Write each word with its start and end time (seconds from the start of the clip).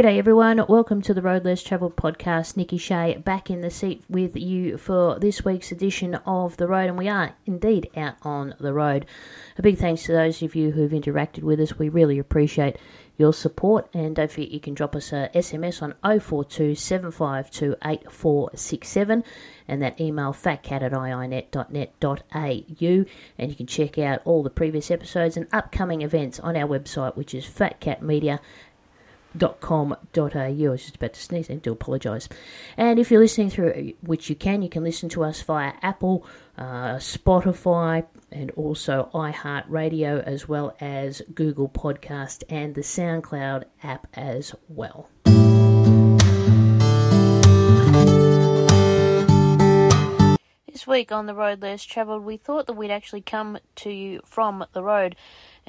G'day 0.00 0.16
everyone, 0.16 0.64
welcome 0.66 1.02
to 1.02 1.12
the 1.12 1.20
Road 1.20 1.44
Less 1.44 1.62
Travelled 1.62 1.94
podcast. 1.94 2.56
Nicki 2.56 2.78
Shea 2.78 3.18
back 3.18 3.50
in 3.50 3.60
the 3.60 3.68
seat 3.68 4.02
with 4.08 4.34
you 4.34 4.78
for 4.78 5.18
this 5.18 5.44
week's 5.44 5.72
edition 5.72 6.14
of 6.24 6.56
The 6.56 6.66
Road, 6.66 6.88
and 6.88 6.96
we 6.96 7.06
are 7.06 7.34
indeed 7.44 7.90
out 7.94 8.14
on 8.22 8.54
the 8.58 8.72
road. 8.72 9.04
A 9.58 9.62
big 9.62 9.76
thanks 9.76 10.04
to 10.04 10.12
those 10.12 10.40
of 10.40 10.56
you 10.56 10.70
who've 10.70 10.90
interacted 10.90 11.42
with 11.42 11.60
us, 11.60 11.78
we 11.78 11.90
really 11.90 12.18
appreciate 12.18 12.78
your 13.18 13.34
support, 13.34 13.90
and 13.92 14.16
don't 14.16 14.30
forget 14.30 14.50
you 14.50 14.60
can 14.60 14.72
drop 14.72 14.96
us 14.96 15.12
a 15.12 15.28
SMS 15.34 15.82
on 15.82 15.92
042 16.18 16.74
752 16.74 17.76
8467 17.84 19.22
and 19.68 19.82
that 19.82 20.00
email 20.00 20.32
phatcat 20.32 20.80
at 20.80 20.92
iinet.net.au 20.92 22.24
and 23.38 23.50
you 23.50 23.54
can 23.54 23.66
check 23.66 23.98
out 23.98 24.22
all 24.24 24.42
the 24.42 24.48
previous 24.48 24.90
episodes 24.90 25.36
and 25.36 25.46
upcoming 25.52 26.00
events 26.00 26.40
on 26.40 26.56
our 26.56 26.66
website 26.66 27.14
which 27.14 27.34
is 27.34 27.44
phatcatmedia.com 27.44 28.40
com.au. 29.60 29.96
I 30.40 30.50
was 30.50 30.82
just 30.82 30.96
about 30.96 31.12
to 31.14 31.20
sneeze. 31.20 31.50
I 31.50 31.54
do 31.54 31.72
apologise. 31.72 32.28
And 32.76 32.98
if 32.98 33.10
you're 33.10 33.20
listening 33.20 33.50
through, 33.50 33.92
which 34.02 34.28
you 34.28 34.36
can, 34.36 34.62
you 34.62 34.68
can 34.68 34.84
listen 34.84 35.08
to 35.10 35.24
us 35.24 35.42
via 35.42 35.72
Apple, 35.82 36.26
uh, 36.58 36.96
Spotify, 36.96 38.06
and 38.32 38.50
also 38.52 39.10
iHeartRadio, 39.14 40.22
as 40.22 40.48
well 40.48 40.76
as 40.80 41.22
Google 41.34 41.68
Podcast 41.68 42.44
and 42.48 42.74
the 42.74 42.82
SoundCloud 42.82 43.64
app 43.82 44.06
as 44.14 44.54
well. 44.68 45.08
This 50.66 50.86
week 50.86 51.12
on 51.12 51.26
the 51.26 51.34
road 51.34 51.60
less 51.60 51.84
travelled, 51.84 52.24
we 52.24 52.36
thought 52.36 52.66
that 52.66 52.72
we'd 52.72 52.90
actually 52.90 53.20
come 53.20 53.58
to 53.76 53.90
you 53.90 54.20
from 54.24 54.64
the 54.72 54.82
road 54.82 55.14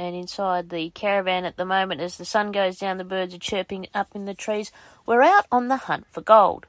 and 0.02 0.16
inside 0.16 0.70
the 0.70 0.90
caravan 0.90 1.46
at 1.46 1.58
the 1.58 1.66
moment 1.66 2.02
as 2.02 2.18
the 2.18 2.26
sun 2.26 2.52
goes 2.52 2.78
down 2.78 2.98
the 2.98 3.04
birds 3.04 3.36
are 3.36 3.40
chirping 3.40 3.86
up 3.94 4.08
in 4.16 4.26
the 4.26 4.34
trees 4.34 4.72
we're 5.06 5.22
out 5.22 5.46
on 5.52 5.68
the 5.68 5.78
hunt 5.78 6.06
for 6.10 6.22
gold 6.22 6.66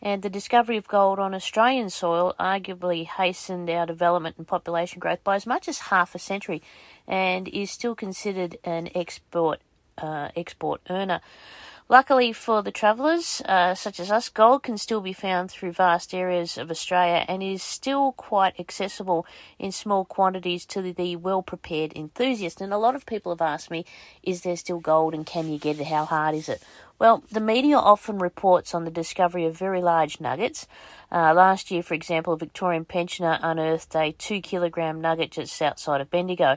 and 0.00 0.22
the 0.22 0.30
discovery 0.30 0.76
of 0.76 0.88
gold 0.88 1.20
on 1.20 1.32
Australian 1.32 1.88
soil 1.88 2.34
arguably 2.40 3.06
hastened 3.06 3.70
our 3.70 3.86
development 3.86 4.36
and 4.36 4.48
population 4.48 4.98
growth 4.98 5.22
by 5.22 5.36
as 5.36 5.46
much 5.46 5.68
as 5.68 5.78
half 5.78 6.14
a 6.14 6.18
century 6.18 6.60
and 7.06 7.46
is 7.48 7.70
still 7.70 7.94
considered 7.94 8.56
an 8.64 8.88
export 8.94 9.60
uh, 9.98 10.28
export 10.34 10.80
earner. 10.90 11.20
Luckily 11.92 12.32
for 12.32 12.62
the 12.62 12.70
travellers, 12.70 13.42
uh, 13.44 13.74
such 13.74 14.00
as 14.00 14.10
us, 14.10 14.30
gold 14.30 14.62
can 14.62 14.78
still 14.78 15.02
be 15.02 15.12
found 15.12 15.50
through 15.50 15.72
vast 15.72 16.14
areas 16.14 16.56
of 16.56 16.70
Australia 16.70 17.26
and 17.28 17.42
is 17.42 17.62
still 17.62 18.12
quite 18.12 18.58
accessible 18.58 19.26
in 19.58 19.72
small 19.72 20.06
quantities 20.06 20.64
to 20.64 20.80
the 20.80 21.16
well 21.16 21.42
prepared 21.42 21.92
enthusiast. 21.94 22.62
And 22.62 22.72
a 22.72 22.78
lot 22.78 22.94
of 22.94 23.04
people 23.04 23.30
have 23.30 23.42
asked 23.42 23.70
me, 23.70 23.84
is 24.22 24.40
there 24.40 24.56
still 24.56 24.80
gold 24.80 25.12
and 25.12 25.26
can 25.26 25.52
you 25.52 25.58
get 25.58 25.78
it? 25.78 25.88
How 25.88 26.06
hard 26.06 26.34
is 26.34 26.48
it? 26.48 26.62
Well, 26.98 27.24
the 27.30 27.40
media 27.40 27.76
often 27.76 28.18
reports 28.18 28.74
on 28.74 28.86
the 28.86 28.90
discovery 28.90 29.44
of 29.44 29.58
very 29.58 29.82
large 29.82 30.18
nuggets. 30.18 30.66
Uh, 31.10 31.34
last 31.34 31.70
year, 31.70 31.82
for 31.82 31.92
example, 31.92 32.32
a 32.32 32.38
Victorian 32.38 32.86
pensioner 32.86 33.38
unearthed 33.42 33.94
a 33.94 34.12
two 34.12 34.40
kilogram 34.40 35.02
nugget 35.02 35.32
just 35.32 35.60
outside 35.60 36.00
of 36.00 36.10
Bendigo. 36.10 36.56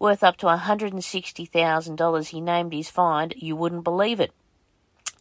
Worth 0.00 0.24
up 0.24 0.36
to 0.38 0.46
$160,000, 0.46 2.28
he 2.30 2.40
named 2.40 2.72
his 2.72 2.90
find. 2.90 3.32
You 3.36 3.54
wouldn't 3.54 3.84
believe 3.84 4.18
it. 4.18 4.32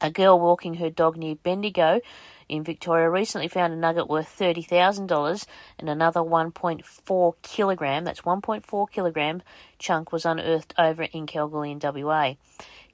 A 0.03 0.11
girl 0.11 0.37
walking 0.37 0.73
her 0.75 0.89
dog 0.89 1.15
near 1.15 1.35
Bendigo 1.35 2.01
in 2.49 2.61
Victoria 2.61 3.09
recently 3.09 3.47
found 3.47 3.71
a 3.71 3.77
nugget 3.77 4.09
worth 4.09 4.37
$30,000 4.37 5.45
and 5.79 5.89
another 5.89 6.19
1.4 6.19 7.33
kilogram, 7.41 8.03
that's 8.03 8.19
1.4 8.23 8.91
kilogram 8.91 9.41
chunk 9.79 10.11
was 10.11 10.25
unearthed 10.25 10.73
over 10.77 11.03
in 11.03 11.25
Kalgoorlie 11.25 11.71
in 11.71 11.79
WA. 11.81 12.33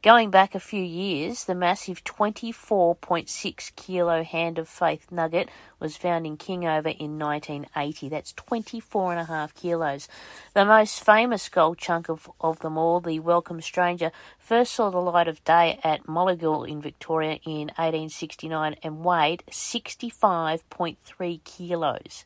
Going 0.02 0.30
back 0.30 0.56
a 0.56 0.62
few 0.62 0.82
years, 0.82 1.44
the 1.44 1.54
massive 1.54 2.06
24.6 2.06 3.76
kilo 3.76 4.24
Hand 4.24 4.58
of 4.58 4.70
Faith 4.70 5.12
nugget 5.12 5.50
was 5.78 5.98
found 5.98 6.26
in 6.26 6.38
Kingower 6.38 6.88
in 6.88 7.20
1980. 7.20 8.08
That's 8.08 8.32
24 8.32 9.12
and 9.12 9.20
a 9.20 9.26
half 9.26 9.54
kilos. 9.54 10.08
The 10.54 10.64
most 10.64 11.04
famous 11.04 11.50
gold 11.50 11.80
chunk 11.80 12.08
of, 12.08 12.32
of 12.40 12.60
them 12.60 12.78
all, 12.78 13.02
the 13.02 13.20
Welcome 13.20 13.60
Stranger, 13.60 14.14
first 14.38 14.72
saw 14.72 14.90
the 14.90 15.00
light 15.00 15.28
of 15.28 15.44
day 15.44 15.82
at 15.84 16.08
Moliagul 16.08 16.66
in 16.66 16.82
Victoria 16.82 17.42
in 17.46 17.68
1869 17.76 18.78
and 18.82 19.04
weighed 19.04 19.44
65.3 19.52 21.44
kilos. 21.44 22.24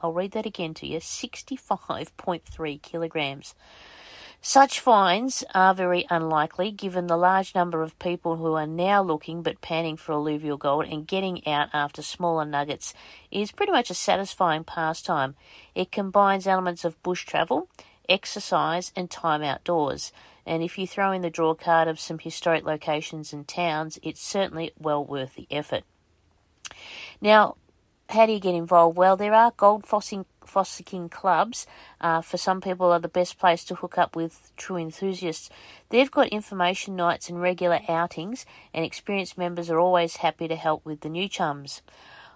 I'll 0.00 0.12
read 0.12 0.30
that 0.30 0.46
again 0.46 0.74
to 0.74 0.86
you 0.86 1.00
65.3 1.00 2.82
kilograms. 2.82 3.56
Such 4.42 4.80
finds 4.80 5.44
are 5.54 5.74
very 5.74 6.06
unlikely 6.08 6.70
given 6.70 7.06
the 7.06 7.18
large 7.18 7.54
number 7.54 7.82
of 7.82 7.98
people 7.98 8.36
who 8.36 8.54
are 8.54 8.66
now 8.66 9.02
looking 9.02 9.42
but 9.42 9.60
panning 9.60 9.98
for 9.98 10.12
alluvial 10.12 10.56
gold 10.56 10.86
and 10.86 11.06
getting 11.06 11.46
out 11.46 11.68
after 11.74 12.00
smaller 12.00 12.46
nuggets 12.46 12.94
is 13.30 13.52
pretty 13.52 13.70
much 13.70 13.90
a 13.90 13.94
satisfying 13.94 14.64
pastime. 14.64 15.36
It 15.74 15.92
combines 15.92 16.46
elements 16.46 16.86
of 16.86 17.00
bush 17.02 17.26
travel, 17.26 17.68
exercise, 18.08 18.92
and 18.96 19.10
time 19.10 19.42
outdoors. 19.42 20.10
And 20.46 20.62
if 20.62 20.78
you 20.78 20.86
throw 20.86 21.12
in 21.12 21.20
the 21.20 21.28
draw 21.28 21.52
card 21.52 21.86
of 21.86 22.00
some 22.00 22.18
historic 22.18 22.64
locations 22.64 23.34
and 23.34 23.46
towns, 23.46 23.98
it's 24.02 24.22
certainly 24.22 24.72
well 24.78 25.04
worth 25.04 25.34
the 25.34 25.48
effort. 25.50 25.84
Now, 27.20 27.56
how 28.08 28.24
do 28.24 28.32
you 28.32 28.40
get 28.40 28.54
involved? 28.54 28.96
Well, 28.96 29.16
there 29.16 29.34
are 29.34 29.52
gold 29.54 29.84
fossing 29.86 30.24
fossicking 30.52 31.08
clubs, 31.10 31.66
uh, 32.00 32.20
for 32.20 32.36
some 32.36 32.60
people, 32.60 32.90
are 32.92 32.98
the 32.98 33.08
best 33.08 33.38
place 33.38 33.64
to 33.64 33.74
hook 33.76 33.98
up 33.98 34.16
with 34.16 34.52
true 34.56 34.76
enthusiasts. 34.76 35.50
They've 35.90 36.10
got 36.10 36.28
information 36.28 36.96
nights 36.96 37.28
and 37.28 37.40
regular 37.40 37.80
outings, 37.88 38.46
and 38.74 38.84
experienced 38.84 39.38
members 39.38 39.70
are 39.70 39.78
always 39.78 40.16
happy 40.16 40.48
to 40.48 40.56
help 40.56 40.84
with 40.84 41.00
the 41.00 41.08
new 41.08 41.28
chums. 41.28 41.82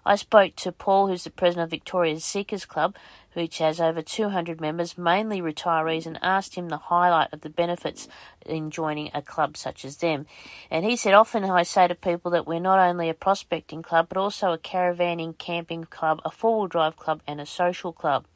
I 0.06 0.16
spoke 0.16 0.54
to 0.56 0.72
Paul, 0.72 1.08
who's 1.08 1.24
the 1.24 1.30
president 1.30 1.64
of 1.64 1.70
Victoria's 1.70 2.24
Seekers 2.24 2.66
Club, 2.66 2.94
which 3.32 3.58
has 3.58 3.80
over 3.80 4.02
200 4.02 4.60
members, 4.60 4.98
mainly 4.98 5.40
retirees, 5.40 6.04
and 6.04 6.18
asked 6.22 6.56
him 6.56 6.68
the 6.68 6.76
highlight 6.76 7.32
of 7.32 7.40
the 7.40 7.48
benefits 7.48 8.06
in 8.44 8.70
joining 8.70 9.10
a 9.14 9.22
club 9.22 9.56
such 9.56 9.84
as 9.84 9.96
them. 9.96 10.26
And 10.70 10.84
he 10.84 10.96
said, 10.96 11.14
Often 11.14 11.44
I 11.44 11.62
say 11.62 11.88
to 11.88 11.94
people 11.94 12.30
that 12.32 12.46
we're 12.46 12.60
not 12.60 12.78
only 12.78 13.08
a 13.08 13.14
prospecting 13.14 13.82
club, 13.82 14.08
but 14.10 14.18
also 14.18 14.52
a 14.52 14.58
caravanning, 14.58 15.38
camping 15.38 15.84
club, 15.84 16.20
a 16.24 16.30
four 16.30 16.58
wheel 16.58 16.68
drive 16.68 16.96
club, 16.96 17.22
and 17.26 17.40
a 17.40 17.46
social 17.46 17.92
club. 17.92 18.26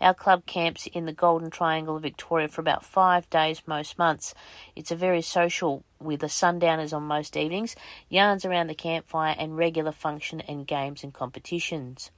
Our 0.00 0.14
club 0.14 0.46
camps 0.46 0.86
in 0.86 1.06
the 1.06 1.12
Golden 1.12 1.50
Triangle 1.50 1.96
of 1.96 2.02
Victoria 2.02 2.48
for 2.48 2.60
about 2.60 2.84
five 2.84 3.28
days 3.30 3.62
most 3.66 3.98
months. 3.98 4.34
It's 4.74 4.90
a 4.90 4.96
very 4.96 5.22
social 5.22 5.84
with 6.00 6.20
the 6.20 6.28
sundowners 6.28 6.92
on 6.92 7.02
most 7.04 7.36
evenings, 7.36 7.76
yarns 8.08 8.44
around 8.44 8.66
the 8.66 8.74
campfire, 8.74 9.34
and 9.38 9.56
regular 9.56 9.92
function 9.92 10.40
and 10.42 10.66
games 10.66 11.02
and 11.02 11.14
competitions. 11.14 12.10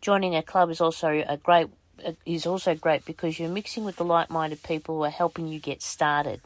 Joining 0.00 0.34
a 0.34 0.42
club 0.42 0.70
is 0.70 0.80
also 0.80 1.24
a 1.26 1.36
great 1.36 1.68
is 2.26 2.46
also 2.46 2.74
great 2.74 3.04
because 3.04 3.38
you're 3.38 3.48
mixing 3.48 3.84
with 3.84 3.96
the 3.96 4.04
like-minded 4.04 4.62
people 4.62 4.96
who 4.96 5.04
are 5.04 5.10
helping 5.10 5.46
you 5.46 5.60
get 5.60 5.82
started. 5.82 6.40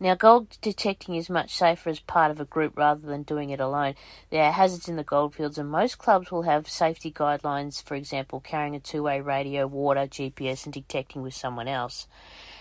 Now, 0.00 0.14
gold 0.14 0.58
detecting 0.60 1.16
is 1.16 1.28
much 1.28 1.56
safer 1.56 1.90
as 1.90 1.98
part 1.98 2.30
of 2.30 2.38
a 2.38 2.44
group 2.44 2.78
rather 2.78 3.04
than 3.04 3.24
doing 3.24 3.50
it 3.50 3.58
alone. 3.58 3.96
There 4.30 4.44
are 4.44 4.52
hazards 4.52 4.88
in 4.88 4.94
the 4.94 5.02
goldfields, 5.02 5.58
and 5.58 5.68
most 5.68 5.98
clubs 5.98 6.30
will 6.30 6.42
have 6.42 6.68
safety 6.68 7.10
guidelines, 7.10 7.82
for 7.82 7.96
example, 7.96 8.38
carrying 8.38 8.76
a 8.76 8.80
two 8.80 9.02
way 9.02 9.20
radio, 9.20 9.66
water, 9.66 10.02
GPS, 10.02 10.64
and 10.64 10.72
detecting 10.72 11.22
with 11.22 11.34
someone 11.34 11.66
else. 11.66 12.06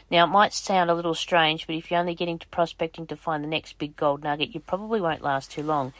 Now, 0.09 0.23
it 0.23 0.29
might 0.29 0.53
sound 0.53 0.89
a 0.89 0.95
little 0.95 1.13
strange, 1.13 1.67
but 1.67 1.75
if 1.75 1.91
you're 1.91 1.99
only 1.99 2.15
getting 2.15 2.39
to 2.39 2.47
prospecting 2.47 3.05
to 3.07 3.15
find 3.15 3.43
the 3.43 3.47
next 3.47 3.77
big 3.77 3.95
gold 3.95 4.23
nugget, 4.23 4.55
you 4.55 4.59
probably 4.59 4.99
won't 4.99 5.21
last 5.21 5.51
too 5.51 5.61
long. 5.63 5.93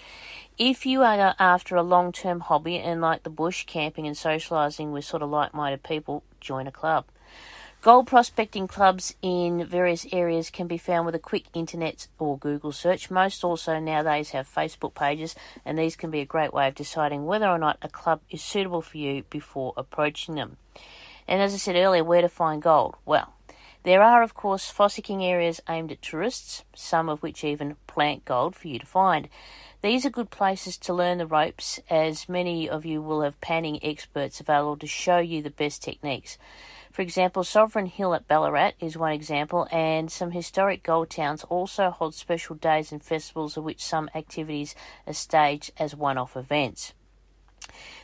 If 0.58 0.88
you 0.88 1.04
are 1.04 1.36
after 1.38 1.76
a 1.76 1.84
long 1.84 2.14
term 2.14 2.40
hobby 2.40 2.80
and 2.80 3.00
like 3.00 3.22
the 3.22 3.30
bush, 3.30 3.64
camping, 3.68 4.08
and 4.08 4.16
socialising 4.16 4.92
with 4.92 5.06
sort 5.06 5.22
of 5.22 5.30
like 5.30 5.54
minded 5.54 5.84
people, 5.84 6.24
join 6.40 6.66
a 6.66 6.72
club. 6.72 7.06
Gold 7.88 8.08
prospecting 8.08 8.68
clubs 8.68 9.16
in 9.22 9.66
various 9.66 10.06
areas 10.12 10.50
can 10.50 10.68
be 10.68 10.78
found 10.78 11.06
with 11.06 11.16
a 11.16 11.20
quick 11.20 11.46
internet 11.54 12.10
or 12.20 12.38
Google 12.38 12.74
search. 12.74 13.10
Most 13.10 13.46
also 13.46 13.80
nowadays 13.80 14.32
have 14.32 14.46
Facebook 14.46 14.94
pages, 14.94 15.36
and 15.64 15.80
these 15.80 15.96
can 15.96 16.12
be 16.12 16.20
a 16.20 16.26
great 16.26 16.52
way 16.52 16.68
of 16.68 16.76
deciding 16.76 17.26
whether 17.26 17.48
or 17.48 17.58
not 17.58 17.78
a 17.82 17.88
club 17.88 18.20
is 18.30 18.44
suitable 18.44 18.82
for 18.82 18.98
you 18.98 19.24
before 19.30 19.74
approaching 19.78 20.36
them. 20.36 20.58
And 21.30 21.42
as 21.42 21.54
I 21.54 21.58
said 21.58 21.78
earlier, 21.78 22.04
where 22.04 22.20
to 22.20 22.28
find 22.28 22.62
gold? 22.62 22.98
Well, 23.06 23.34
there 23.84 24.04
are, 24.04 24.22
of 24.22 24.34
course, 24.34 24.70
fossicking 24.70 25.24
areas 25.24 25.62
aimed 25.70 25.94
at 25.94 26.02
tourists, 26.02 26.66
some 26.76 27.08
of 27.08 27.24
which 27.24 27.46
even 27.46 27.78
plant 27.88 28.26
gold 28.26 28.54
for 28.58 28.68
you 28.68 28.80
to 28.80 28.86
find. 28.86 29.30
These 29.82 30.06
are 30.06 30.10
good 30.10 30.30
places 30.30 30.78
to 30.80 30.94
learn 30.94 31.20
the 31.20 31.26
ropes, 31.26 31.80
as 31.90 32.28
many 32.28 32.68
of 32.68 32.86
you 32.86 33.02
will 33.02 33.22
have 33.22 33.40
panning 33.40 33.80
experts 33.82 34.42
available 34.42 34.76
to 34.76 34.88
show 34.88 35.20
you 35.20 35.42
the 35.42 35.50
best 35.50 35.82
techniques. 35.82 36.38
For 36.98 37.04
example, 37.04 37.44
Sovereign 37.44 37.86
Hill 37.86 38.16
at 38.16 38.28
Ballarat 38.28 38.72
is 38.80 38.98
one 38.98 39.12
example, 39.12 39.68
and 39.72 40.12
some 40.12 40.32
historic 40.32 40.82
gold 40.82 41.12
towns 41.12 41.44
also 41.44 41.92
hold 41.92 42.16
special 42.16 42.56
days 42.56 42.92
and 42.92 43.04
festivals 43.04 43.56
of 43.56 43.64
which 43.64 43.86
some 43.86 44.10
activities 44.16 44.74
are 45.06 45.14
staged 45.14 45.70
as 45.78 45.96
one 45.96 46.18
off 46.18 46.36
events. 46.36 46.96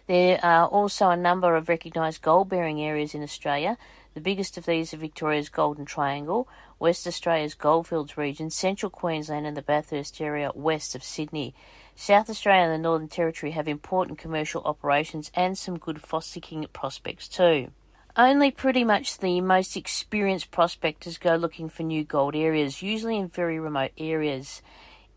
There 0.05 0.39
are 0.45 0.67
also 0.67 1.09
a 1.09 1.17
number 1.17 1.55
of 1.55 1.69
recognised 1.69 2.21
gold 2.21 2.49
bearing 2.49 2.79
areas 2.83 3.15
in 3.15 3.23
Australia. 3.23 3.79
The 4.13 4.21
biggest 4.21 4.59
of 4.59 4.67
these 4.67 4.93
are 4.93 4.97
Victoria's 4.97 5.49
Golden 5.49 5.85
Triangle, 5.85 6.47
West 6.77 7.07
Australia's 7.07 7.55
Goldfields 7.55 8.15
region, 8.15 8.51
Central 8.51 8.91
Queensland, 8.91 9.47
and 9.47 9.57
the 9.57 9.63
Bathurst 9.63 10.21
area 10.21 10.51
west 10.53 10.93
of 10.93 11.03
Sydney. 11.03 11.55
South 11.95 12.29
Australia 12.29 12.65
and 12.65 12.73
the 12.73 12.77
Northern 12.77 13.07
Territory 13.07 13.53
have 13.53 13.67
important 13.67 14.19
commercial 14.19 14.61
operations 14.65 15.31
and 15.33 15.57
some 15.57 15.79
good 15.79 15.99
fossicking 15.99 16.71
prospects 16.73 17.27
too. 17.27 17.71
Only 18.15 18.51
pretty 18.51 18.83
much 18.83 19.18
the 19.18 19.42
most 19.42 19.75
experienced 19.75 20.51
prospectors 20.51 21.18
go 21.18 21.36
looking 21.36 21.68
for 21.68 21.81
new 21.81 22.04
gold 22.04 22.36
areas, 22.36 22.83
usually 22.83 23.18
in 23.18 23.27
very 23.27 23.60
remote 23.60 23.89
areas. 23.98 24.62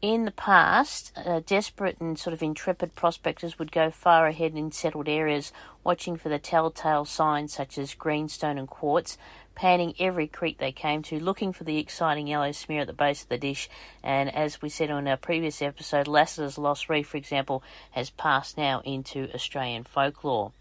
In 0.01 0.25
the 0.25 0.31
past, 0.31 1.13
uh, 1.15 1.43
desperate 1.45 2.01
and 2.01 2.19
sort 2.19 2.33
of 2.33 2.43
intrepid 2.43 2.95
prospectors 2.95 3.59
would 3.59 3.71
go 3.71 3.91
far 3.91 4.27
ahead 4.27 4.55
in 4.55 4.73
settled 4.73 5.11
areas, 5.11 5.53
watching 5.85 6.17
for 6.17 6.31
the 6.31 6.39
telltale 6.39 7.05
signs 7.05 7.53
such 7.53 7.77
as 7.77 7.93
greenstone 7.93 8.57
and 8.57 8.67
quartz, 8.67 9.19
panning 9.55 9.95
every 9.99 10.27
creek 10.27 10.57
they 10.57 10.73
came 10.73 11.03
to, 11.03 11.23
looking 11.23 11.53
for 11.53 11.65
the 11.65 11.77
exciting 11.77 12.27
yellow 12.27 12.53
smear 12.53 12.81
at 12.81 12.87
the 12.87 12.95
base 12.95 13.25
of 13.25 13.29
the 13.29 13.37
dish. 13.37 13.69
And 14.03 14.35
as 14.35 14.63
we 14.63 14.71
said 14.71 14.91
on 14.91 15.07
our 15.07 15.19
previous 15.19 15.61
episode, 15.61 16.09
Lasseter's 16.09 16.57
Lost 16.57 16.89
Reef, 16.89 17.09
for 17.09 17.19
example, 17.19 17.63
has 17.91 18.09
passed 18.09 18.57
now 18.57 18.81
into 18.87 19.29
Australian 19.35 19.85
folklore. 19.85 20.53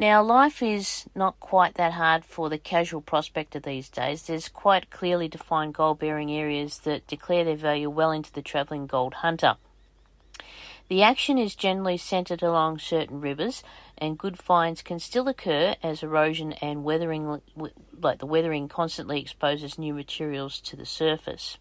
Now, 0.00 0.22
life 0.22 0.62
is 0.62 1.04
not 1.14 1.38
quite 1.40 1.74
that 1.74 1.92
hard 1.92 2.24
for 2.24 2.48
the 2.48 2.56
casual 2.56 3.02
prospector 3.02 3.60
these 3.60 3.90
days. 3.90 4.22
There's 4.22 4.48
quite 4.48 4.88
clearly 4.88 5.28
defined 5.28 5.74
gold 5.74 5.98
bearing 5.98 6.32
areas 6.32 6.78
that 6.84 7.06
declare 7.06 7.44
their 7.44 7.54
value 7.54 7.90
well 7.90 8.10
into 8.10 8.32
the 8.32 8.40
travelling 8.40 8.86
gold 8.86 9.12
hunter. 9.12 9.56
The 10.88 11.02
action 11.02 11.36
is 11.36 11.54
generally 11.54 11.98
centred 11.98 12.42
along 12.42 12.78
certain 12.78 13.20
rivers, 13.20 13.62
and 13.98 14.16
good 14.16 14.38
finds 14.38 14.80
can 14.80 15.00
still 15.00 15.28
occur 15.28 15.74
as 15.82 16.02
erosion 16.02 16.54
and 16.62 16.82
weathering, 16.82 17.42
like 18.00 18.20
the 18.20 18.24
weathering, 18.24 18.68
constantly 18.68 19.20
exposes 19.20 19.78
new 19.78 19.92
materials 19.92 20.60
to 20.62 20.76
the 20.76 20.86
surface. 20.86 21.58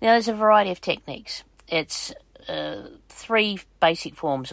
Now, 0.00 0.12
there's 0.12 0.28
a 0.28 0.34
variety 0.34 0.70
of 0.70 0.80
techniques. 0.80 1.42
It's 1.66 2.14
uh, 2.48 2.82
three 3.08 3.58
basic 3.80 4.14
forms 4.14 4.52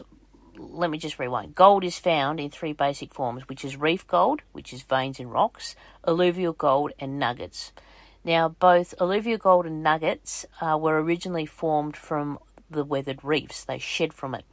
let 0.58 0.90
me 0.90 0.98
just 0.98 1.20
rewind. 1.20 1.56
Gold 1.56 1.84
is 1.84 2.00
found 2.00 2.40
in 2.40 2.50
three 2.50 2.74
basic 2.74 3.14
forms, 3.14 3.48
which 3.48 3.66
is 3.66 3.78
reef 3.78 4.08
gold, 4.08 4.42
which 4.52 4.74
is 4.74 4.84
veins 4.84 5.20
in 5.20 5.30
rocks, 5.30 5.76
alluvial 6.08 6.54
gold, 6.54 6.92
and 7.00 7.20
nuggets. 7.20 7.72
Now, 8.24 8.50
both 8.50 8.94
alluvial 9.00 9.38
gold 9.38 9.66
and 9.66 9.84
nuggets 9.84 10.46
uh, 10.60 10.78
were 10.78 11.02
originally 11.02 11.46
formed 11.46 11.96
from 11.96 12.40
the 12.70 12.84
weathered 12.84 13.24
reefs. 13.24 13.64
They 13.64 13.78
shed 13.78 14.14
from 14.14 14.34
it. 14.34 14.46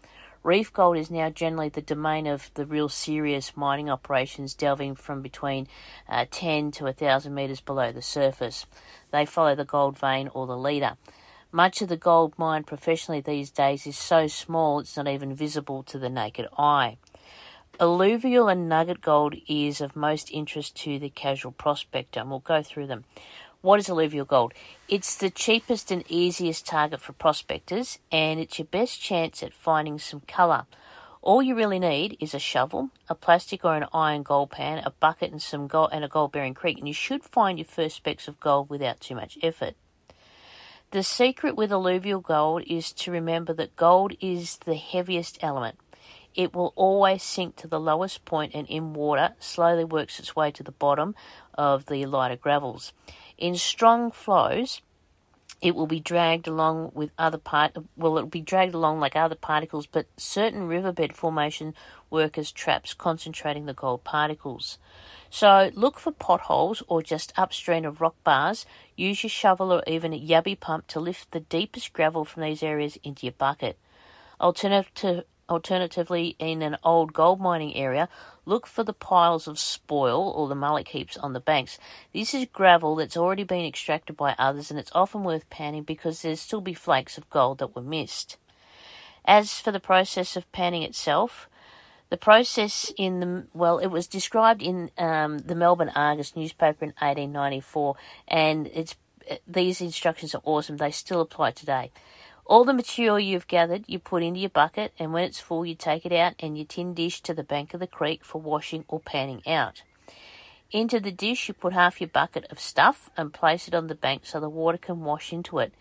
Reef 0.43 0.73
gold 0.73 0.97
is 0.97 1.11
now 1.11 1.31
generally 1.31 1.69
the 1.69 1.81
domain 1.81 2.27
of 2.27 2.51
the 2.55 2.67
real 2.67 2.89
serious 2.89 3.57
mining 3.57 3.89
operations 3.89 4.55
delving 4.55 4.97
from 4.97 5.23
between 5.23 5.69
uh, 6.09 6.27
10 6.31 6.73
to 6.73 6.85
1,000 6.85 7.33
metres 7.33 7.61
below 7.61 7.93
the 7.93 8.03
surface. 8.03 8.67
They 9.13 9.25
follow 9.25 9.55
the 9.55 9.65
gold 9.65 9.97
vein 9.99 10.29
or 10.35 10.49
the 10.49 10.57
leader. 10.57 10.97
Much 11.55 11.83
of 11.83 11.89
the 11.91 11.99
gold 11.99 12.33
mined 12.39 12.67
professionally 12.67 13.21
these 13.21 13.51
days 13.51 13.87
is 13.87 13.95
so 13.95 14.27
small 14.27 14.79
it's 14.79 14.97
not 14.97 15.07
even 15.07 15.35
visible 15.35 15.83
to 15.83 15.99
the 15.99 16.09
naked 16.09 16.49
eye. 16.57 16.97
Alluvial 17.79 18.49
and 18.49 18.71
nugget 18.71 19.03
gold 19.03 19.35
is 19.47 19.83
of 19.83 19.95
most 19.95 20.31
interest 20.31 20.75
to 20.75 20.99
the 20.99 21.11
casual 21.11 21.53
prospector, 21.53 22.21
and 22.21 22.31
we'll 22.31 22.39
go 22.39 22.63
through 22.63 22.87
them. 22.87 23.05
What 23.61 23.79
is 23.79 23.91
alluvial 23.91 24.25
gold? 24.25 24.55
It's 24.89 25.15
the 25.15 25.29
cheapest 25.29 25.91
and 25.91 26.11
easiest 26.11 26.65
target 26.65 27.03
for 27.03 27.13
prospectors, 27.13 27.99
and 28.11 28.41
it's 28.41 28.59
your 28.59 28.67
best 28.67 28.99
chance 28.99 29.43
at 29.43 29.53
finding 29.53 29.99
some 29.99 30.21
colour. 30.21 30.65
All 31.21 31.43
you 31.43 31.55
really 31.55 31.79
need 31.79 32.17
is 32.19 32.33
a 32.33 32.39
shovel, 32.39 32.89
a 33.11 33.15
plastic 33.15 33.63
or 33.63 33.77
an 33.77 33.89
iron 33.93 34.23
gold 34.23 34.53
pan, 34.53 34.79
a 34.87 34.91
bucket, 34.91 35.31
and 35.31 35.43
some 35.43 35.67
gold 35.67 35.91
and 35.93 36.03
a 36.03 36.09
gold 36.09 36.33
bearing 36.33 36.55
creek, 36.55 36.79
and 36.79 36.89
you 36.89 36.95
should 36.95 37.23
find 37.23 37.59
your 37.59 37.67
first 37.67 37.97
specks 37.97 38.27
of 38.27 38.41
gold 38.41 38.71
without 38.71 39.01
too 39.01 39.15
much 39.15 39.37
effort. 39.43 39.75
The 40.93 41.03
secret 41.03 41.57
with 41.57 41.73
alluvial 41.73 42.21
gold 42.21 42.65
is 42.67 42.93
to 42.93 43.11
remember 43.11 43.55
that 43.55 43.77
gold 43.77 44.13
is 44.21 44.59
the 44.59 44.75
heaviest 44.75 45.39
element. 45.41 45.79
It 46.35 46.55
will 46.55 46.75
always 46.77 47.23
sink 47.23 47.57
to 47.57 47.67
the 47.67 47.81
lowest 47.81 48.27
point 48.27 48.55
and 48.55 48.69
in 48.69 48.93
water 48.93 49.31
slowly 49.39 49.85
works 49.85 50.21
its 50.21 50.37
way 50.37 50.51
to 50.51 50.63
the 50.63 50.71
bottom 50.71 51.15
of 51.55 51.87
the 51.87 52.05
lighter 52.05 52.37
gravels. 52.37 52.93
In 53.39 53.57
strong 53.57 54.11
flows, 54.11 54.83
it 55.63 55.75
will 55.75 55.87
be 55.87 56.01
dragged 56.01 56.47
along 56.47 56.91
with 56.93 57.11
other 57.19 57.39
part 57.39 57.77
well 57.97 58.19
it 58.19 58.23
will 58.23 58.29
be 58.29 58.41
dragged 58.41 58.75
along 58.75 59.01
like 59.01 59.17
other 59.17 59.35
particles 59.35 59.87
but 59.87 60.07
certain 60.17 60.67
riverbed 60.67 61.15
formation 61.15 61.75
work 62.11 62.37
as 62.37 62.53
traps 62.53 62.93
concentrating 62.93 63.65
the 63.67 63.73
gold 63.73 64.05
particles 64.05 64.79
so 65.35 65.71
look 65.73 65.99
for 65.99 66.13
potholes 66.13 66.83
or 66.89 67.03
just 67.03 67.33
upstream 67.39 67.87
of 67.87 68.03
rock 68.03 68.17
bars. 68.23 68.67
Use 68.97 69.23
your 69.23 69.31
shovel 69.31 69.73
or 69.73 69.83
even 69.87 70.13
a 70.13 70.21
yabby 70.21 70.61
pump 70.61 70.89
to 70.89 71.01
lift 71.01 71.31
the 71.31 71.41
deepest 71.41 71.95
gravel 71.95 72.27
from 72.27 72.43
these 72.43 72.63
areas 72.63 72.99
into 73.03 73.25
your 73.25 73.33
bucket. 73.33 73.79
Alternative, 74.39 75.25
alternatively, 75.49 76.37
in 76.39 76.63
an 76.63 76.77
old 76.83 77.13
gold 77.13 77.41
mining 77.41 77.75
area, 77.75 78.09
look 78.45 78.67
for 78.67 78.85
the 78.85 78.93
piles 78.93 79.47
of 79.47 79.59
spoil 79.59 80.31
or 80.31 80.49
the 80.49 80.55
mullock 80.55 80.89
heaps 80.89 81.17
on 81.17 81.33
the 81.33 81.41
banks. 81.41 81.79
This 82.13 82.35
is 82.35 82.47
gravel 82.53 82.97
that's 82.97 83.17
already 83.17 83.45
been 83.45 83.65
extracted 83.65 84.17
by 84.17 84.35
others 84.39 84.71
and 84.71 84.79
it's 84.79 84.93
often 84.95 85.25
worth 85.25 85.49
panning 85.51 85.83
because 85.83 86.23
there's 86.23 86.41
still 86.41 86.61
be 86.61 86.75
flakes 86.75 87.19
of 87.19 87.31
gold 87.31 87.59
that 87.59 87.75
were 87.75 87.83
missed. 87.83 88.37
As 89.25 89.61
for 89.61 89.71
the 89.71 89.81
process 89.81 90.37
of 90.37 90.51
panning 90.53 90.83
itself, 90.83 91.49
the 92.13 92.17
process 92.19 92.93
in 92.99 93.21
the 93.21 93.47
well, 93.55 93.79
it 93.79 93.87
was 93.87 94.07
described 94.07 94.61
in 94.61 94.91
um, 94.99 95.39
the 95.39 95.55
Melbourne 95.55 95.93
Argus 95.95 96.37
newspaper 96.37 96.85
in 96.85 96.91
1894, 96.99 97.97
and 98.29 98.67
it's 98.67 98.97
these 99.47 99.81
instructions 99.81 100.35
are 100.35 100.43
awesome. 100.45 100.77
They 100.77 100.91
still 100.91 101.23
apply 101.23 101.53
today. 101.53 101.91
All 102.53 102.65
the 102.65 102.75
material 102.75 103.19
you've 103.19 103.47
gathered, 103.47 103.85
you 103.87 103.99
put 103.99 104.23
into 104.23 104.41
your 104.41 104.51
bucket, 104.51 104.93
and 104.99 105.11
when 105.11 105.25
it's 105.25 105.41
full, 105.41 105.65
you 105.65 105.75
take 105.75 106.05
it 106.05 106.13
out 106.13 106.35
and 106.39 106.55
your 106.55 106.67
tin 106.67 106.93
dish 106.93 107.23
to 107.23 107.33
the 107.33 107.43
bank 107.43 107.73
of 107.73 107.81
the 107.81 107.87
creek 107.87 108.27
for 108.27 108.43
washing 108.43 108.85
or 108.89 109.01
panning 109.01 109.41
out. 109.47 109.81
Into 110.71 111.01
the 111.01 111.13
dish, 111.13 111.49
you 111.49 111.55
put 111.55 111.73
half 111.73 111.99
your 111.99 112.09
bucket 112.09 112.45
of 112.51 112.61
stuff 112.61 113.09
and 113.17 113.33
place 113.33 113.69
it 113.69 113.75
on 113.75 113.87
the 113.87 113.95
bank 113.95 114.27
so 114.27 114.39
the 114.39 114.51
water 114.51 114.77
can 114.77 115.01
wash 115.01 115.33
into 115.33 115.61
it. 115.61 115.73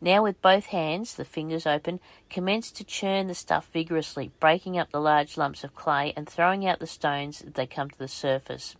Now, 0.00 0.22
with 0.22 0.40
both 0.40 0.66
hands, 0.66 1.14
the 1.14 1.24
fingers 1.24 1.66
open, 1.66 1.98
commence 2.30 2.70
to 2.70 2.84
churn 2.84 3.26
the 3.26 3.34
stuff 3.34 3.68
vigorously, 3.72 4.30
breaking 4.38 4.78
up 4.78 4.92
the 4.92 5.00
large 5.00 5.36
lumps 5.36 5.64
of 5.64 5.74
clay 5.74 6.12
and 6.16 6.28
throwing 6.28 6.64
out 6.64 6.78
the 6.78 6.86
stones 6.86 7.42
as 7.42 7.54
they 7.54 7.66
come 7.66 7.90
to 7.90 7.98
the 7.98 8.06
surface. 8.06 8.76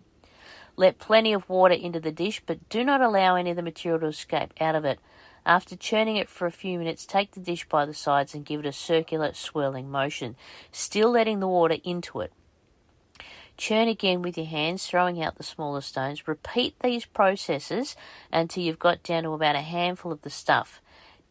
Let 0.76 1.00
plenty 1.00 1.32
of 1.32 1.48
water 1.48 1.74
into 1.74 1.98
the 1.98 2.12
dish, 2.12 2.40
but 2.46 2.68
do 2.68 2.84
not 2.84 3.00
allow 3.00 3.34
any 3.34 3.50
of 3.50 3.56
the 3.56 3.62
material 3.62 3.98
to 3.98 4.06
escape 4.06 4.54
out 4.60 4.76
of 4.76 4.84
it. 4.84 5.00
After 5.44 5.74
churning 5.74 6.16
it 6.16 6.28
for 6.28 6.46
a 6.46 6.52
few 6.52 6.78
minutes, 6.78 7.04
take 7.04 7.32
the 7.32 7.40
dish 7.40 7.68
by 7.68 7.84
the 7.84 7.94
sides 7.94 8.34
and 8.34 8.44
give 8.44 8.60
it 8.60 8.66
a 8.66 8.72
circular 8.72 9.32
swirling 9.34 9.90
motion, 9.90 10.36
still 10.70 11.10
letting 11.10 11.40
the 11.40 11.48
water 11.48 11.78
into 11.82 12.20
it. 12.20 12.32
Churn 13.56 13.88
again 13.88 14.22
with 14.22 14.36
your 14.36 14.46
hands, 14.46 14.86
throwing 14.86 15.22
out 15.22 15.36
the 15.36 15.42
smaller 15.42 15.80
stones. 15.80 16.26
Repeat 16.26 16.74
these 16.80 17.04
processes 17.04 17.96
until 18.32 18.62
you've 18.62 18.78
got 18.78 19.02
down 19.02 19.24
to 19.24 19.30
about 19.30 19.56
a 19.56 19.60
handful 19.60 20.12
of 20.12 20.22
the 20.22 20.30
stuff. 20.30 20.80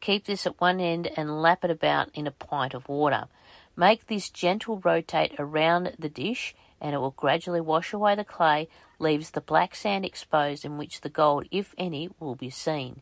Keep 0.01 0.25
this 0.25 0.45
at 0.45 0.59
one 0.59 0.79
end 0.79 1.09
and 1.15 1.41
lap 1.41 1.63
it 1.63 1.71
about 1.71 2.09
in 2.13 2.27
a 2.27 2.31
pint 2.31 2.73
of 2.73 2.89
water. 2.89 3.25
Make 3.75 4.07
this 4.07 4.29
gentle 4.29 4.79
rotate 4.83 5.33
around 5.39 5.95
the 5.97 6.09
dish 6.09 6.53
and 6.81 6.93
it 6.95 6.97
will 6.97 7.11
gradually 7.11 7.61
wash 7.61 7.93
away 7.93 8.15
the 8.15 8.25
clay, 8.25 8.67
leaves 8.99 9.31
the 9.31 9.41
black 9.41 9.75
sand 9.75 10.03
exposed 10.03 10.65
in 10.65 10.77
which 10.77 11.01
the 11.01 11.09
gold, 11.09 11.47
if 11.51 11.73
any, 11.77 12.09
will 12.19 12.35
be 12.35 12.49
seen. 12.49 13.01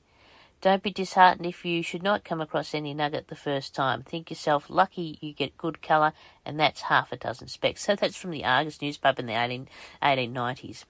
Don't 0.61 0.83
be 0.83 0.91
disheartened 0.91 1.45
if 1.45 1.63
you 1.63 1.81
should 1.81 2.03
not 2.03 2.25
come 2.25 2.41
across 2.41 2.75
any 2.75 2.93
nugget 2.93 3.29
the 3.29 3.35
first 3.35 3.73
time. 3.73 4.03
Think 4.03 4.29
yourself 4.29 4.65
lucky 4.69 5.17
you 5.21 5.31
get 5.31 5.57
good 5.57 5.81
colour, 5.81 6.11
and 6.45 6.59
that's 6.59 6.81
half 6.81 7.13
a 7.13 7.17
dozen 7.17 7.47
specks. 7.47 7.83
So 7.89 7.95
that's 7.95 8.17
from 8.17 8.31
the 8.31 8.43
Argus 8.43 8.81
newspaper 8.81 9.21
in 9.21 9.27
the 9.27 9.41
18, 9.41 9.69
1890s. 10.03 10.83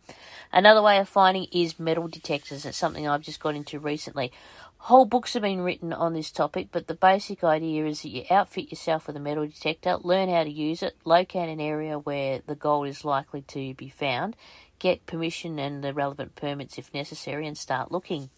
Another 0.52 0.82
way 0.82 0.98
of 0.98 1.08
finding 1.08 1.46
is 1.52 1.80
metal 1.80 2.08
detectors. 2.08 2.66
It's 2.66 2.78
something 2.80 3.08
I've 3.08 3.22
just 3.22 3.40
got 3.40 3.56
into 3.56 3.80
recently. 3.80 4.32
Whole 4.80 5.06
books 5.06 5.34
have 5.34 5.44
been 5.44 5.62
written 5.62 5.94
on 5.94 6.14
this 6.14 6.32
topic, 6.32 6.70
but 6.72 6.88
the 6.88 6.96
basic 6.96 7.44
idea 7.44 7.86
is 7.86 8.02
that 8.02 8.10
you 8.10 8.24
outfit 8.32 8.72
yourself 8.72 9.06
with 9.06 9.18
a 9.18 9.20
metal 9.20 9.46
detector, 9.46 9.98
learn 9.98 10.30
how 10.30 10.44
to 10.44 10.50
use 10.50 10.82
it, 10.82 10.96
locate 11.06 11.48
an 11.48 11.62
area 11.62 12.00
where 12.00 12.42
the 12.48 12.56
gold 12.56 12.88
is 12.88 13.06
likely 13.06 13.44
to 13.44 13.76
be 13.76 13.90
found, 13.90 14.36
get 14.80 15.06
permission 15.06 15.60
and 15.60 15.84
the 15.84 15.94
relevant 15.94 16.36
permits 16.36 16.80
if 16.80 16.92
necessary, 16.92 17.46
and 17.46 17.58
start 17.58 17.92
looking. 17.92 18.32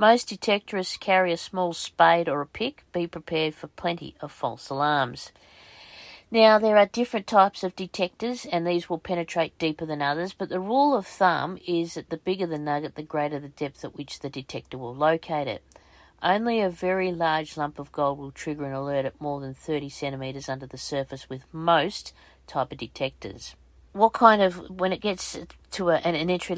Most 0.00 0.30
detectorists 0.30 0.98
carry 0.98 1.30
a 1.30 1.36
small 1.36 1.74
spade 1.74 2.26
or 2.26 2.40
a 2.40 2.46
pick. 2.46 2.84
Be 2.90 3.06
prepared 3.06 3.54
for 3.54 3.66
plenty 3.66 4.14
of 4.22 4.32
false 4.32 4.70
alarms. 4.70 5.30
Now, 6.30 6.58
there 6.58 6.78
are 6.78 6.86
different 6.86 7.26
types 7.26 7.62
of 7.62 7.76
detectors, 7.76 8.46
and 8.46 8.66
these 8.66 8.88
will 8.88 8.96
penetrate 8.96 9.58
deeper 9.58 9.84
than 9.84 10.00
others, 10.00 10.32
but 10.32 10.48
the 10.48 10.58
rule 10.58 10.96
of 10.96 11.06
thumb 11.06 11.58
is 11.66 11.94
that 11.94 12.08
the 12.08 12.16
bigger 12.16 12.46
the 12.46 12.56
nugget, 12.56 12.94
the 12.94 13.02
greater 13.02 13.38
the 13.38 13.50
depth 13.50 13.84
at 13.84 13.94
which 13.94 14.20
the 14.20 14.30
detector 14.30 14.78
will 14.78 14.94
locate 14.94 15.46
it. 15.46 15.62
Only 16.22 16.62
a 16.62 16.70
very 16.70 17.12
large 17.12 17.58
lump 17.58 17.78
of 17.78 17.92
gold 17.92 18.18
will 18.18 18.30
trigger 18.30 18.64
an 18.64 18.72
alert 18.72 19.04
at 19.04 19.20
more 19.20 19.38
than 19.38 19.52
30 19.52 19.90
centimetres 19.90 20.48
under 20.48 20.64
the 20.64 20.78
surface 20.78 21.28
with 21.28 21.44
most 21.52 22.14
type 22.46 22.72
of 22.72 22.78
detectors. 22.78 23.54
what 23.92 24.14
kind 24.14 24.40
of 24.40 24.70
when 24.70 24.94
it 24.94 25.02
gets 25.02 25.38
to 25.72 25.90
a, 25.90 25.96
an, 25.96 26.14
entry 26.14 26.56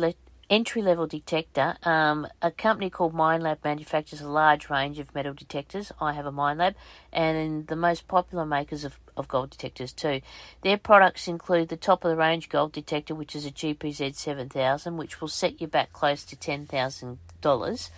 entry 0.53 0.83
level 0.83 1.07
detector, 1.07 1.77
um, 1.83 2.27
a 2.43 2.51
company 2.51 2.91
called 2.91 3.15
Minelab 3.15 3.65
manufactures 3.65 4.21
a 4.21 4.29
large 4.29 4.69
range 4.69 4.99
of 4.99 5.15
metal 5.15 5.33
detectors. 5.33 5.91
I 5.99 6.13
have 6.13 6.27
a 6.27 6.31
Minelab, 6.31 6.75
and 7.11 7.67
the 7.69 7.75
most 7.75 8.07
popular 8.07 8.45
makers 8.45 8.85
of, 8.85 9.01
of 9.17 9.29
gold 9.29 9.49
detectors 9.49 9.95
too. 9.95 10.21
Their 10.63 10.77
products 10.77 11.27
include 11.27 11.71
the 11.71 11.79
top 11.79 12.05
of 12.05 12.11
the 12.11 12.19
range 12.19 12.51
gold 12.51 12.73
detector, 12.73 13.15
which 13.15 13.35
is 13.35 13.47
a 13.47 13.51
GPZ 13.51 14.15
7000, 14.15 14.99
which 14.99 15.23
will 15.23 15.29
set 15.29 15.59
you 15.59 15.67
back 15.67 15.91
close 15.95 16.23
to 16.25 16.37
ten 16.37 16.67
thousand 16.67 17.19
dollars. 17.41 17.91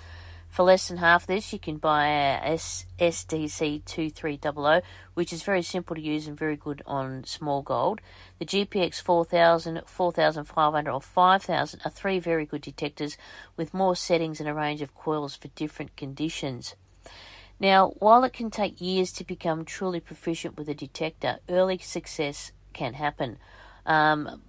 For 0.55 0.63
less 0.63 0.87
than 0.87 0.99
half 0.99 1.27
this, 1.27 1.53
you 1.53 1.59
can 1.59 1.79
buy 1.79 2.07
a 2.07 2.57
SDC 2.57 3.85
2300, 3.87 4.85
which 5.15 5.33
is 5.33 5.43
very 5.43 5.63
simple 5.63 5.97
to 5.97 6.01
use 6.01 6.29
and 6.29 6.39
very 6.39 6.55
good 6.55 6.81
on 6.87 7.25
small 7.25 7.61
gold. 7.61 8.01
The 8.39 8.45
GPX 8.45 9.03
4000, 9.03 9.83
4500, 9.85 10.93
or 10.93 11.01
5000 11.01 11.81
are 11.85 11.91
three 11.91 12.21
very 12.21 12.47
good 12.47 12.61
detectors 12.61 13.19
with 13.57 13.75
more 13.75 13.97
settings 13.97 14.39
and 14.39 14.49
a 14.49 14.55
range 14.55 14.81
of 14.81 14.95
coils 14.95 15.35
for 15.35 15.49
different 15.49 15.97
conditions. 15.97 16.77
Now, 17.59 17.89
while 17.99 18.23
it 18.23 18.33
can 18.33 18.53
take 18.53 18.81
years 18.81 19.11
to 19.15 19.25
become 19.25 19.65
truly 19.65 19.99
proficient 19.99 20.57
with 20.57 20.69
a 20.69 20.75
detector, 20.75 21.41
early 21.49 21.79
success 21.79 22.53
can 22.73 22.95
happen. 22.95 23.39
Um, 23.87 24.41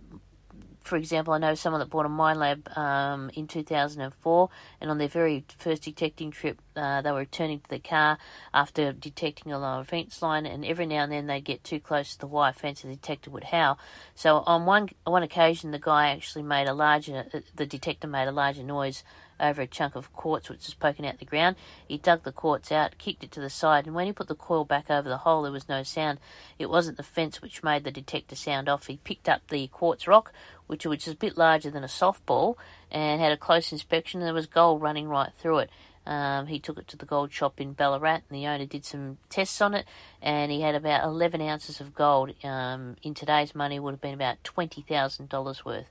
for 0.86 0.98
example, 0.98 1.34
I 1.34 1.39
know 1.39 1.56
someone 1.56 1.80
that 1.80 1.89
bought 1.89 2.06
a 2.06 2.10
Minelab 2.10 2.77
um, 2.77 3.32
in 3.34 3.48
2004, 3.48 4.50
and 4.80 4.92
on 4.92 5.00
their 5.00 5.08
very 5.08 5.44
first 5.58 5.82
detecting 5.82 6.30
trip, 6.30 6.62
uh, 6.75 7.01
they 7.01 7.12
were 7.12 7.20
returning 7.20 7.60
to 7.60 7.70
the 7.70 7.80
car 7.80 8.20
after 8.54 8.94
detecting 8.94 9.51
a 9.51 9.84
fence 9.84 10.22
line, 10.22 10.46
and 10.46 10.63
every 10.63 10.86
now 10.86 11.01
and 11.01 11.12
then 11.12 11.25
they'd 11.25 11.44
get 11.44 11.63
too 11.63 11.80
close 11.80 12.13
to 12.13 12.20
the 12.20 12.27
wire 12.27 12.54
fence, 12.54 12.84
and 12.84 12.94
the 12.94 12.98
detector 12.98 13.32
would 13.32 13.46
howl. 13.46 13.80
So 14.13 14.44
on 14.46 14.68
one 14.68 14.89
one 15.06 15.24
occasion, 15.24 15.72
the 15.72 15.80
guy 15.80 16.12
actually 16.12 16.44
made 16.44 16.68
a 16.68 16.74
larger, 16.74 17.25
uh, 17.34 17.39
the 17.56 17.65
detector 17.65 18.08
made 18.08 18.27
a 18.27 18.32
larger 18.32 18.63
noise 18.63 19.04
over 19.39 19.62
a 19.62 19.68
chunk 19.68 19.96
of 19.96 20.13
quartz 20.13 20.50
which 20.50 20.65
was 20.65 20.74
poking 20.74 21.06
out 21.06 21.20
the 21.20 21.25
ground. 21.25 21.56
He 21.88 21.98
dug 21.98 22.24
the 22.24 22.32
quartz 22.32 22.72
out, 22.72 22.98
kicked 22.98 23.24
it 23.24 23.32
to 23.32 23.42
the 23.42 23.50
side, 23.50 23.86
and 23.86 23.96
when 23.96 24.06
he 24.06 24.13
put 24.13 24.27
the 24.27 24.36
coil 24.36 24.65
back 24.65 24.89
over 24.89 25.10
the 25.10 25.18
hole, 25.18 25.44
there 25.44 25.51
was 25.51 25.70
no 25.70 25.84
sound. 25.84 26.20
It 26.58 26.70
wasn't 26.70 26.98
the 26.98 27.04
fence 27.04 27.42
which 27.42 27.63
made 27.63 27.84
the 27.84 27.92
detector 27.92 28.36
sound 28.36 28.70
off. 28.70 28.88
He 28.88 28.98
picked 28.98 29.30
up 29.30 29.42
the 29.50 29.68
quartz 29.68 30.08
rock, 30.08 30.32
which, 30.68 30.86
which 30.86 31.08
is 31.08 31.14
a 31.14 31.18
bit 31.18 31.38
larger 31.38 31.70
than 31.70 31.84
a 31.84 31.88
softball, 31.88 32.56
and 32.92 33.22
had 33.22 33.32
a 33.32 33.38
close 33.38 33.72
inspection, 33.72 34.20
and 34.20 34.28
there 34.28 34.34
was 34.34 34.48
gold 34.48 34.82
running 34.82 35.08
right 35.08 35.32
through 35.38 35.60
it. 35.60 35.70
Um, 36.06 36.48
he 36.48 36.60
took 36.60 36.78
it 36.78 36.88
to 36.90 36.98
the 36.98 37.06
gold 37.06 37.32
shop 37.32 37.60
in 37.60 37.74
Ballarat, 37.74 38.22
and 38.30 38.40
the 38.40 38.48
owner 38.48 38.66
did 38.66 38.86
some 38.86 39.18
tests 39.30 39.60
on 39.60 39.74
it, 39.74 39.86
and 40.22 40.52
he 40.52 40.62
had 40.62 40.76
about 40.76 41.04
11 41.04 41.42
ounces 41.42 41.82
of 41.82 41.96
gold. 41.96 42.34
Um, 42.44 42.96
in 43.02 43.14
today's 43.14 43.56
money, 43.56 43.80
would 43.80 43.92
have 43.92 44.02
been 44.02 44.14
about 44.14 44.44
$20,000 44.44 45.66
worth. 45.66 45.90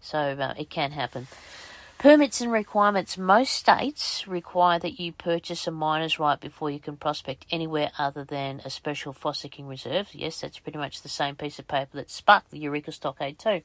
So 0.00 0.18
uh, 0.18 0.54
it 0.56 0.70
can 0.70 0.92
happen. 0.92 1.26
Permits 1.98 2.42
and 2.42 2.52
requirements. 2.52 3.16
Most 3.16 3.52
states 3.52 4.28
require 4.28 4.78
that 4.78 5.00
you 5.00 5.12
purchase 5.12 5.66
a 5.66 5.70
miner's 5.70 6.18
right 6.18 6.38
before 6.38 6.70
you 6.70 6.78
can 6.78 6.96
prospect 6.96 7.46
anywhere 7.50 7.90
other 7.98 8.22
than 8.22 8.60
a 8.64 8.70
special 8.70 9.14
fossicking 9.14 9.66
reserve. 9.66 10.08
Yes, 10.12 10.42
that's 10.42 10.58
pretty 10.58 10.78
much 10.78 11.00
the 11.00 11.08
same 11.08 11.36
piece 11.36 11.58
of 11.58 11.66
paper 11.66 11.96
that 11.96 12.10
sparked 12.10 12.50
the 12.50 12.58
Eureka 12.58 12.92
Stockade 12.92 13.38
too. 13.38 13.62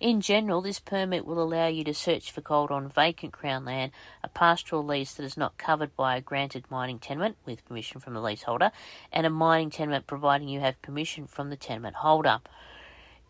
In 0.00 0.20
general, 0.20 0.60
this 0.60 0.80
permit 0.80 1.26
will 1.26 1.42
allow 1.42 1.66
you 1.66 1.84
to 1.84 1.94
search 1.94 2.30
for 2.30 2.40
gold 2.40 2.70
on 2.70 2.88
vacant 2.88 3.32
Crown 3.32 3.64
land, 3.64 3.92
a 4.22 4.28
pastoral 4.28 4.84
lease 4.84 5.14
that 5.14 5.24
is 5.24 5.36
not 5.36 5.58
covered 5.58 5.96
by 5.96 6.16
a 6.16 6.20
granted 6.20 6.64
mining 6.70 6.98
tenement 6.98 7.36
with 7.44 7.64
permission 7.66 8.00
from 8.00 8.14
the 8.14 8.20
leaseholder, 8.20 8.70
and 9.12 9.26
a 9.26 9.30
mining 9.30 9.70
tenement 9.70 10.06
providing 10.06 10.48
you 10.48 10.60
have 10.60 10.80
permission 10.82 11.26
from 11.26 11.50
the 11.50 11.56
tenement 11.56 11.96
holder. 11.96 12.40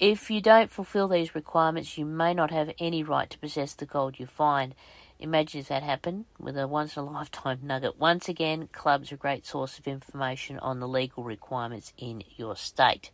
If 0.00 0.30
you 0.30 0.40
don't 0.40 0.70
fulfill 0.70 1.08
these 1.08 1.34
requirements, 1.34 1.98
you 1.98 2.04
may 2.04 2.32
not 2.32 2.52
have 2.52 2.70
any 2.78 3.02
right 3.02 3.28
to 3.30 3.38
possess 3.38 3.74
the 3.74 3.86
gold 3.86 4.20
you 4.20 4.26
find. 4.26 4.74
Imagine 5.18 5.62
if 5.62 5.68
that 5.68 5.82
happened 5.82 6.26
with 6.38 6.56
a 6.56 6.68
once 6.68 6.96
in 6.96 7.02
a 7.02 7.06
lifetime 7.06 7.58
nugget. 7.64 7.98
Once 7.98 8.28
again, 8.28 8.68
clubs 8.70 9.10
are 9.10 9.16
a 9.16 9.18
great 9.18 9.44
source 9.44 9.76
of 9.76 9.88
information 9.88 10.56
on 10.60 10.78
the 10.78 10.86
legal 10.86 11.24
requirements 11.24 11.92
in 11.98 12.22
your 12.36 12.54
state. 12.54 13.10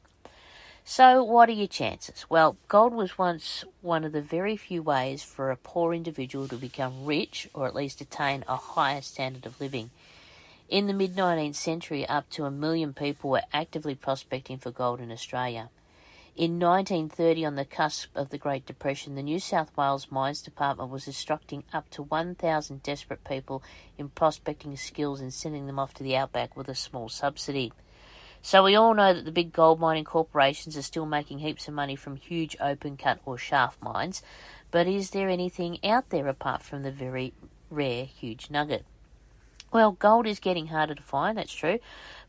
So, 0.87 1.25
what 1.25 1.49
are 1.49 1.53
your 1.53 1.67
chances? 1.67 2.26
Well, 2.29 2.59
gold 2.69 2.93
was 2.93 3.17
once 3.17 3.64
one 3.81 4.05
of 4.05 4.12
the 4.12 4.21
very 4.21 4.55
few 4.55 4.83
ways 4.83 5.23
for 5.23 5.50
a 5.50 5.57
poor 5.57 5.95
individual 5.95 6.47
to 6.49 6.57
become 6.57 7.07
rich 7.07 7.49
or 7.55 7.67
at 7.67 7.75
least 7.75 8.03
attain 8.03 8.45
a 8.47 8.57
higher 8.57 9.00
standard 9.00 9.47
of 9.47 9.59
living. 9.59 9.91
In 10.69 10.87
the 10.87 10.93
mid 10.93 11.17
19th 11.17 11.55
century, 11.55 12.07
up 12.07 12.29
to 12.31 12.45
a 12.45 12.50
million 12.50 12.93
people 12.93 13.31
were 13.31 13.45
actively 13.50 13.95
prospecting 13.95 14.59
for 14.59 14.71
gold 14.71 15.00
in 15.00 15.11
Australia. 15.11 15.71
In 16.37 16.61
1930, 16.61 17.47
on 17.47 17.55
the 17.55 17.64
cusp 17.64 18.14
of 18.14 18.29
the 18.29 18.38
Great 18.38 18.67
Depression, 18.67 19.14
the 19.14 19.23
New 19.23 19.41
South 19.41 19.75
Wales 19.79 20.09
Mines 20.11 20.43
Department 20.43 20.91
was 20.91 21.07
instructing 21.07 21.64
up 21.73 21.88
to 21.91 22.03
1,000 22.03 22.83
desperate 22.83 23.25
people 23.25 23.62
in 23.97 24.11
prospecting 24.11 24.76
skills 24.76 25.23
and 25.23 25.33
sending 25.33 25.67
them 25.67 25.79
off 25.79 25.95
to 25.95 26.03
the 26.03 26.17
outback 26.17 26.55
with 26.55 26.69
a 26.69 26.75
small 26.75 27.09
subsidy. 27.09 27.73
So 28.47 28.63
we 28.63 28.77
all 28.77 28.93
know 28.93 29.15
that 29.15 29.25
the 29.25 29.33
big 29.33 29.55
gold 29.55 29.81
mining 29.81 30.05
corporations 30.05 30.77
are 30.77 30.83
still 30.83 31.07
making 31.07 31.39
heaps 31.39 31.67
of 31.67 31.73
money 31.73 31.97
from 31.97 32.17
huge 32.17 32.59
open 32.61 32.99
cut 32.99 33.19
or 33.25 33.39
shaft 33.39 33.81
mines, 33.81 34.21
but 34.71 34.87
is 34.87 35.11
there 35.11 35.31
anything 35.31 35.83
out 35.83 36.11
there 36.11 36.29
apart 36.29 36.61
from 36.61 36.83
the 36.83 36.91
very 36.91 37.33
rare 37.71 38.05
huge 38.05 38.51
nugget? 38.51 38.85
Well, 39.73 39.93
gold 39.93 40.27
is 40.27 40.41
getting 40.41 40.67
harder 40.67 40.95
to 40.95 41.03
find, 41.03 41.39
that's 41.39 41.55
true, 41.55 41.79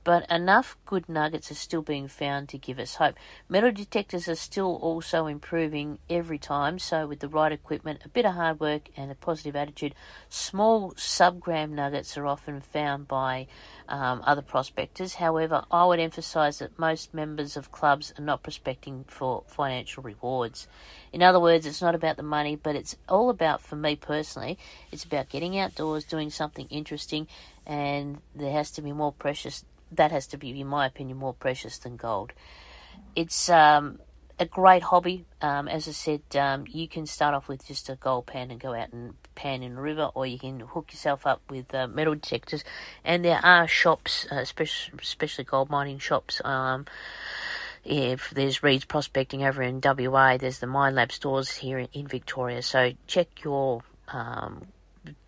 but 0.06 0.30
enough 0.32 0.78
good 0.86 1.10
nuggets 1.10 1.52
are 1.52 1.56
still 1.56 1.82
being 1.82 2.08
found 2.08 2.48
to 2.48 2.60
give 2.60 2.78
us 2.78 2.96
hope. 2.96 3.16
Metal 3.50 3.72
detectors 3.72 4.30
are 4.30 4.36
still 4.36 4.76
also 4.76 5.26
improving 5.26 5.98
every 6.08 6.38
time, 6.38 6.78
so 6.78 7.08
with 7.08 7.20
the 7.20 7.28
right 7.28 7.52
equipment, 7.52 8.02
a 8.06 8.10
bit 8.10 8.24
of 8.24 8.36
hard 8.36 8.60
work, 8.60 8.88
and 8.96 9.12
a 9.12 9.16
positive 9.16 9.56
attitude, 9.56 9.96
small 10.30 10.92
subgram 10.92 11.72
nuggets 11.72 12.16
are 12.18 12.28
often 12.28 12.62
found 12.62 13.08
by 13.08 13.48
um, 13.90 14.22
other 14.26 14.44
prospectors. 14.44 15.16
However, 15.16 15.66
I 15.72 15.86
would 15.86 16.00
emphasize 16.00 16.60
that 16.60 16.78
most 16.78 17.12
members 17.12 17.58
of 17.58 17.72
clubs 17.72 18.14
are 18.20 18.24
not 18.24 18.44
prospecting 18.44 19.06
for 19.08 19.44
financial 19.48 20.04
rewards. 20.04 20.68
In 21.12 21.24
other 21.24 21.40
words, 21.40 21.66
it's 21.66 21.82
not 21.82 21.96
about 21.96 22.18
the 22.18 22.24
money, 22.24 22.56
but 22.56 22.76
it's 22.76 22.96
all 23.10 23.32
about, 23.32 23.60
for 23.60 23.76
me 23.76 23.96
personally, 23.96 24.60
it's 24.92 25.04
about 25.04 25.30
getting 25.30 25.58
outdoors, 25.58 26.06
doing 26.06 26.30
something 26.30 26.68
interesting, 26.70 27.28
and 27.66 28.22
there 28.36 28.52
has 28.52 28.70
to 28.72 28.84
be 28.84 28.92
more 28.92 29.12
precious 29.12 29.66
that 29.96 30.12
has 30.12 30.28
to 30.28 30.38
be, 30.38 30.60
in 30.60 30.68
my 30.68 30.86
opinion, 30.86 31.18
more 31.18 31.34
precious 31.34 31.78
than 31.78 31.96
gold. 31.96 32.34
It's 33.16 33.50
um, 33.50 34.00
a 34.40 34.46
great 34.46 34.84
hobby. 34.84 35.26
Um, 35.42 35.68
as 35.68 35.88
I 35.88 35.92
said, 35.92 36.22
um, 36.36 36.66
you 36.68 36.88
can 36.88 37.06
start 37.06 37.34
off 37.34 37.48
with 37.48 37.66
just 37.66 37.90
a 37.90 37.96
gold 37.96 38.28
pan 38.28 38.52
and 38.52 38.60
go 38.60 38.74
out 38.74 38.92
and 38.92 39.14
pan 39.36 39.64
in 39.64 39.78
a 39.78 39.82
river, 39.82 40.10
or 40.14 40.26
you 40.26 40.40
can 40.40 40.60
hook 40.60 40.92
yourself 40.92 41.26
up 41.26 41.42
with 41.50 41.74
uh, 41.74 41.88
metal 41.88 42.16
detectors. 42.16 42.64
And 43.04 43.24
there 43.24 43.40
are 43.44 43.68
shops, 43.68 44.28
uh, 44.32 44.36
especially, 44.38 45.00
especially 45.02 45.44
gold 45.46 45.70
mining 45.70 46.00
shops. 46.00 46.42
Um, 46.44 46.86
if 47.84 48.32
there's 48.32 48.64
Reeds 48.64 48.86
Prospecting 48.86 49.44
over 49.44 49.62
in 49.62 49.80
WA, 49.84 50.38
there's 50.38 50.60
the 50.60 50.68
Minelab 50.68 51.12
stores 51.12 51.52
here 51.52 51.78
in, 51.78 51.88
in 51.94 52.08
Victoria. 52.08 52.62
So 52.62 52.94
check 53.08 53.44
your 53.44 53.84
um, 54.08 54.68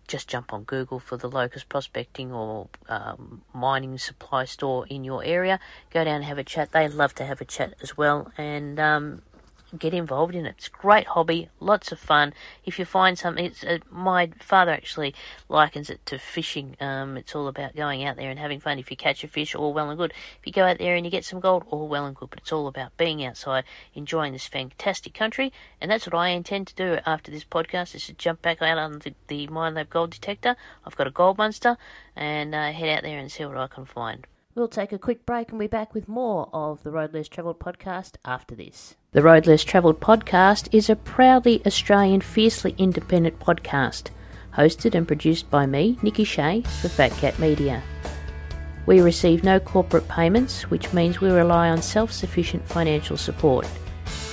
just 0.08 0.26
jump 0.26 0.52
on 0.52 0.64
Google 0.64 0.98
for 0.98 1.16
the 1.16 1.28
locust 1.28 1.68
prospecting 1.68 2.32
or 2.32 2.68
um, 2.88 3.42
mining 3.54 3.96
supply 3.98 4.46
store 4.46 4.86
in 4.88 5.04
your 5.04 5.22
area. 5.22 5.60
Go 5.90 6.02
down 6.02 6.16
and 6.16 6.24
have 6.24 6.38
a 6.38 6.44
chat. 6.44 6.72
They 6.72 6.88
love 6.88 7.14
to 7.16 7.24
have 7.24 7.40
a 7.40 7.44
chat 7.44 7.74
as 7.82 7.96
well. 7.96 8.32
And 8.36 8.80
um, 8.80 9.22
get 9.76 9.92
involved 9.92 10.34
in 10.34 10.46
it. 10.46 10.54
It's 10.58 10.68
a 10.68 10.70
great 10.70 11.08
hobby, 11.08 11.48
lots 11.60 11.92
of 11.92 11.98
fun. 11.98 12.32
If 12.64 12.78
you 12.78 12.84
find 12.84 13.18
something, 13.18 13.44
it's, 13.44 13.64
uh, 13.64 13.78
my 13.90 14.30
father 14.40 14.70
actually 14.70 15.14
likens 15.48 15.90
it 15.90 16.04
to 16.06 16.18
fishing. 16.18 16.76
Um, 16.80 17.16
it's 17.16 17.34
all 17.34 17.48
about 17.48 17.76
going 17.76 18.04
out 18.04 18.16
there 18.16 18.30
and 18.30 18.38
having 18.38 18.60
fun. 18.60 18.78
If 18.78 18.90
you 18.90 18.96
catch 18.96 19.24
a 19.24 19.28
fish, 19.28 19.54
all 19.54 19.74
well 19.74 19.90
and 19.90 19.98
good. 19.98 20.12
If 20.40 20.46
you 20.46 20.52
go 20.52 20.64
out 20.64 20.78
there 20.78 20.94
and 20.94 21.04
you 21.04 21.10
get 21.10 21.24
some 21.24 21.40
gold, 21.40 21.64
all 21.70 21.88
well 21.88 22.06
and 22.06 22.16
good. 22.16 22.30
But 22.30 22.40
it's 22.40 22.52
all 22.52 22.66
about 22.66 22.96
being 22.96 23.24
outside, 23.24 23.64
enjoying 23.94 24.32
this 24.32 24.46
fantastic 24.46 25.14
country, 25.14 25.52
and 25.80 25.90
that's 25.90 26.06
what 26.06 26.14
I 26.14 26.28
intend 26.28 26.68
to 26.68 26.74
do 26.74 26.98
after 27.04 27.30
this 27.30 27.44
podcast. 27.44 27.94
Is 27.94 28.06
to 28.06 28.14
jump 28.14 28.42
back 28.42 28.62
out 28.62 28.78
on 28.78 29.00
the, 29.00 29.14
the 29.26 29.46
Minelab 29.48 29.90
gold 29.90 30.10
detector. 30.10 30.56
I've 30.84 30.96
got 30.96 31.06
a 31.06 31.10
gold 31.10 31.38
monster, 31.38 31.76
and 32.16 32.54
uh, 32.54 32.72
head 32.72 32.96
out 32.96 33.02
there 33.02 33.18
and 33.18 33.30
see 33.30 33.44
what 33.44 33.56
I 33.56 33.66
can 33.66 33.84
find. 33.84 34.26
We'll 34.58 34.66
take 34.66 34.92
a 34.92 34.98
quick 34.98 35.24
break 35.24 35.50
and 35.50 35.60
be 35.60 35.68
back 35.68 35.94
with 35.94 36.08
more 36.08 36.48
of 36.52 36.82
the 36.82 36.90
Road 36.90 37.14
Less 37.14 37.28
Travelled 37.28 37.60
podcast 37.60 38.16
after 38.24 38.56
this. 38.56 38.96
The 39.12 39.22
Road 39.22 39.46
Less 39.46 39.62
Travelled 39.62 40.00
podcast 40.00 40.68
is 40.72 40.90
a 40.90 40.96
proudly 40.96 41.62
Australian, 41.64 42.20
fiercely 42.22 42.74
independent 42.76 43.38
podcast, 43.38 44.08
hosted 44.56 44.96
and 44.96 45.06
produced 45.06 45.48
by 45.48 45.64
me, 45.66 45.96
Nicki 46.02 46.24
Shea, 46.24 46.62
for 46.80 46.88
Phat 46.88 47.12
Cat 47.12 47.38
Media. 47.38 47.80
We 48.84 49.00
receive 49.00 49.44
no 49.44 49.60
corporate 49.60 50.08
payments, 50.08 50.68
which 50.72 50.92
means 50.92 51.20
we 51.20 51.30
rely 51.30 51.68
on 51.68 51.80
self 51.80 52.10
sufficient 52.10 52.66
financial 52.66 53.16
support. 53.16 53.64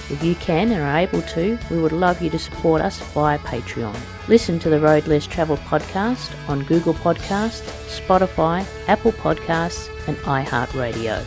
If 0.08 0.24
you 0.24 0.36
can 0.36 0.72
and 0.72 0.84
are 0.84 0.98
able 0.98 1.24
to, 1.34 1.58
we 1.72 1.82
would 1.82 1.92
love 1.92 2.22
you 2.22 2.30
to 2.30 2.38
support 2.38 2.80
us 2.80 3.00
via 3.00 3.40
Patreon. 3.40 4.00
Listen 4.28 4.60
to 4.60 4.70
the 4.70 4.80
Road 4.80 5.08
Less 5.08 5.26
Travel 5.26 5.58
podcast 5.58 6.32
on 6.48 6.64
Google 6.66 6.94
Podcast, 6.94 7.64
Spotify, 7.88 8.64
Apple 8.88 9.14
Podcasts, 9.14 9.90
and 10.08 10.16
iHeartRadio. 10.18 11.26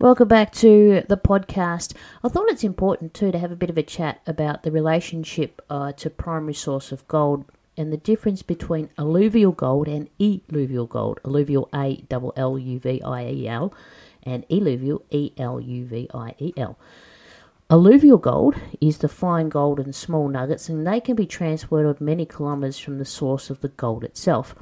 Welcome 0.00 0.26
back 0.26 0.50
to 0.54 1.04
the 1.08 1.16
podcast. 1.16 1.94
I 2.24 2.28
thought 2.28 2.50
it's 2.50 2.64
important 2.64 3.14
too 3.14 3.30
to 3.30 3.38
have 3.38 3.52
a 3.52 3.56
bit 3.56 3.70
of 3.70 3.78
a 3.78 3.84
chat 3.84 4.20
about 4.26 4.64
the 4.64 4.72
relationship 4.72 5.62
uh, 5.70 5.92
to 5.92 6.10
primary 6.10 6.54
source 6.54 6.90
of 6.90 7.06
gold 7.06 7.44
and 7.76 7.92
the 7.92 7.96
difference 7.96 8.42
between 8.42 8.90
alluvial 8.98 9.52
gold 9.52 9.86
and 9.86 10.08
eluvial 10.18 10.86
gold. 10.86 11.20
Alluvial 11.24 11.68
A 11.72 12.02
L 12.10 12.32
L 12.36 12.58
U 12.58 12.80
V 12.80 13.00
I 13.00 13.28
E 13.28 13.46
L 13.46 13.72
and 14.28 14.44
eluvial 14.48 15.02
E 15.10 15.32
L 15.38 15.60
U 15.60 15.86
V 15.86 16.08
I 16.14 16.34
E 16.38 16.52
L. 16.56 16.78
Alluvial 17.70 18.18
gold 18.18 18.54
is 18.80 18.98
the 18.98 19.08
fine 19.08 19.48
gold 19.48 19.78
in 19.78 19.92
small 19.92 20.28
nuggets, 20.28 20.68
and 20.68 20.86
they 20.86 21.00
can 21.00 21.14
be 21.14 21.26
transported 21.26 22.00
many 22.00 22.24
kilometres 22.24 22.78
from 22.78 22.98
the 22.98 23.04
source 23.04 23.50
of 23.50 23.60
the 23.60 23.68
gold 23.68 24.04
itself. 24.04 24.54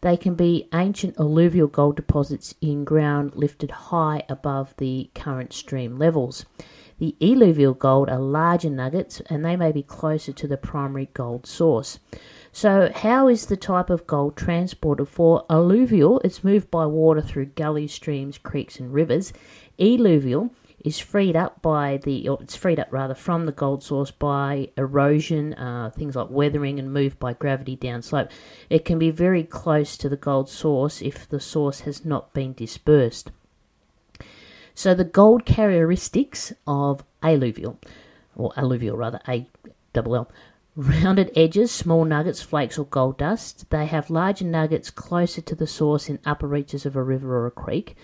They 0.00 0.16
can 0.16 0.34
be 0.34 0.68
ancient 0.72 1.18
alluvial 1.18 1.66
gold 1.66 1.96
deposits 1.96 2.54
in 2.60 2.84
ground 2.84 3.34
lifted 3.34 3.70
high 3.70 4.22
above 4.28 4.74
the 4.76 5.10
current 5.14 5.52
stream 5.52 5.98
levels. 5.98 6.46
The 6.98 7.16
eluvial 7.20 7.74
gold 7.74 8.08
are 8.08 8.18
larger 8.18 8.70
nuggets 8.70 9.20
and 9.28 9.44
they 9.44 9.56
may 9.56 9.72
be 9.72 9.82
closer 9.82 10.32
to 10.32 10.48
the 10.48 10.56
primary 10.56 11.08
gold 11.14 11.46
source. 11.46 11.98
So, 12.52 12.90
how 12.94 13.28
is 13.28 13.46
the 13.46 13.56
type 13.56 13.90
of 13.90 14.06
gold 14.06 14.36
transported? 14.36 15.08
For 15.08 15.44
alluvial, 15.50 16.20
it's 16.20 16.42
moved 16.42 16.70
by 16.70 16.86
water 16.86 17.20
through 17.20 17.46
gullies, 17.46 17.92
streams, 17.92 18.38
creeks, 18.38 18.80
and 18.80 18.92
rivers. 18.92 19.32
Eluvial 19.78 20.50
is 20.84 20.98
freed 20.98 21.36
up 21.36 21.60
by 21.60 21.98
the, 22.04 22.28
or 22.28 22.38
it's 22.40 22.56
freed 22.56 22.78
up 22.78 22.88
rather 22.90 23.14
from 23.14 23.46
the 23.46 23.52
gold 23.52 23.82
source 23.82 24.10
by 24.10 24.70
erosion, 24.76 25.54
uh, 25.54 25.90
things 25.90 26.16
like 26.16 26.30
weathering, 26.30 26.78
and 26.78 26.92
moved 26.92 27.18
by 27.18 27.32
gravity 27.32 27.76
downslope. 27.76 28.30
It 28.70 28.84
can 28.84 28.98
be 28.98 29.10
very 29.10 29.44
close 29.44 29.96
to 29.98 30.08
the 30.08 30.16
gold 30.16 30.48
source 30.48 31.02
if 31.02 31.28
the 31.28 31.40
source 31.40 31.80
has 31.80 32.04
not 32.04 32.32
been 32.32 32.54
dispersed. 32.54 33.30
So 34.74 34.94
the 34.94 35.04
gold 35.04 35.44
characteristics 35.44 36.52
of 36.66 37.04
alluvial, 37.22 37.78
or 38.36 38.52
alluvial 38.56 38.96
rather, 38.96 39.20
A 39.28 39.46
double 39.92 40.14
L. 40.14 40.30
Rounded 40.78 41.32
edges, 41.34 41.72
small 41.72 42.04
nuggets, 42.04 42.40
flakes, 42.40 42.78
or 42.78 42.84
gold 42.84 43.18
dust. 43.18 43.68
They 43.70 43.86
have 43.86 44.10
larger 44.10 44.44
nuggets 44.44 44.90
closer 44.90 45.40
to 45.40 45.56
the 45.56 45.66
source 45.66 46.08
in 46.08 46.20
upper 46.24 46.46
reaches 46.46 46.86
of 46.86 46.94
a 46.94 47.02
river 47.02 47.36
or 47.36 47.46
a 47.46 47.50
creek 47.50 47.96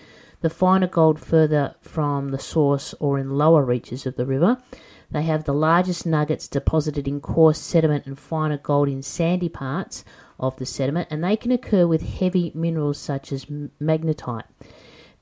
the 0.45 0.49
finer 0.51 0.85
gold 0.85 1.19
further 1.19 1.73
from 1.81 2.29
the 2.29 2.37
source 2.37 2.93
or 2.99 3.17
in 3.17 3.31
lower 3.31 3.63
reaches 3.63 4.05
of 4.05 4.15
the 4.15 4.27
river. 4.27 4.61
They 5.09 5.23
have 5.23 5.45
the 5.45 5.53
largest 5.53 6.05
nuggets 6.05 6.47
deposited 6.47 7.07
in 7.07 7.19
coarse 7.19 7.57
sediment 7.57 8.05
and 8.05 8.19
finer 8.19 8.57
gold 8.57 8.87
in 8.87 9.01
sandy 9.01 9.49
parts 9.49 10.05
of 10.39 10.55
the 10.57 10.65
sediment, 10.67 11.07
and 11.09 11.23
they 11.23 11.35
can 11.35 11.51
occur 11.51 11.87
with 11.87 12.01
heavy 12.01 12.51
minerals 12.53 12.99
such 12.99 13.31
as 13.31 13.45
magnetite. 13.45 14.43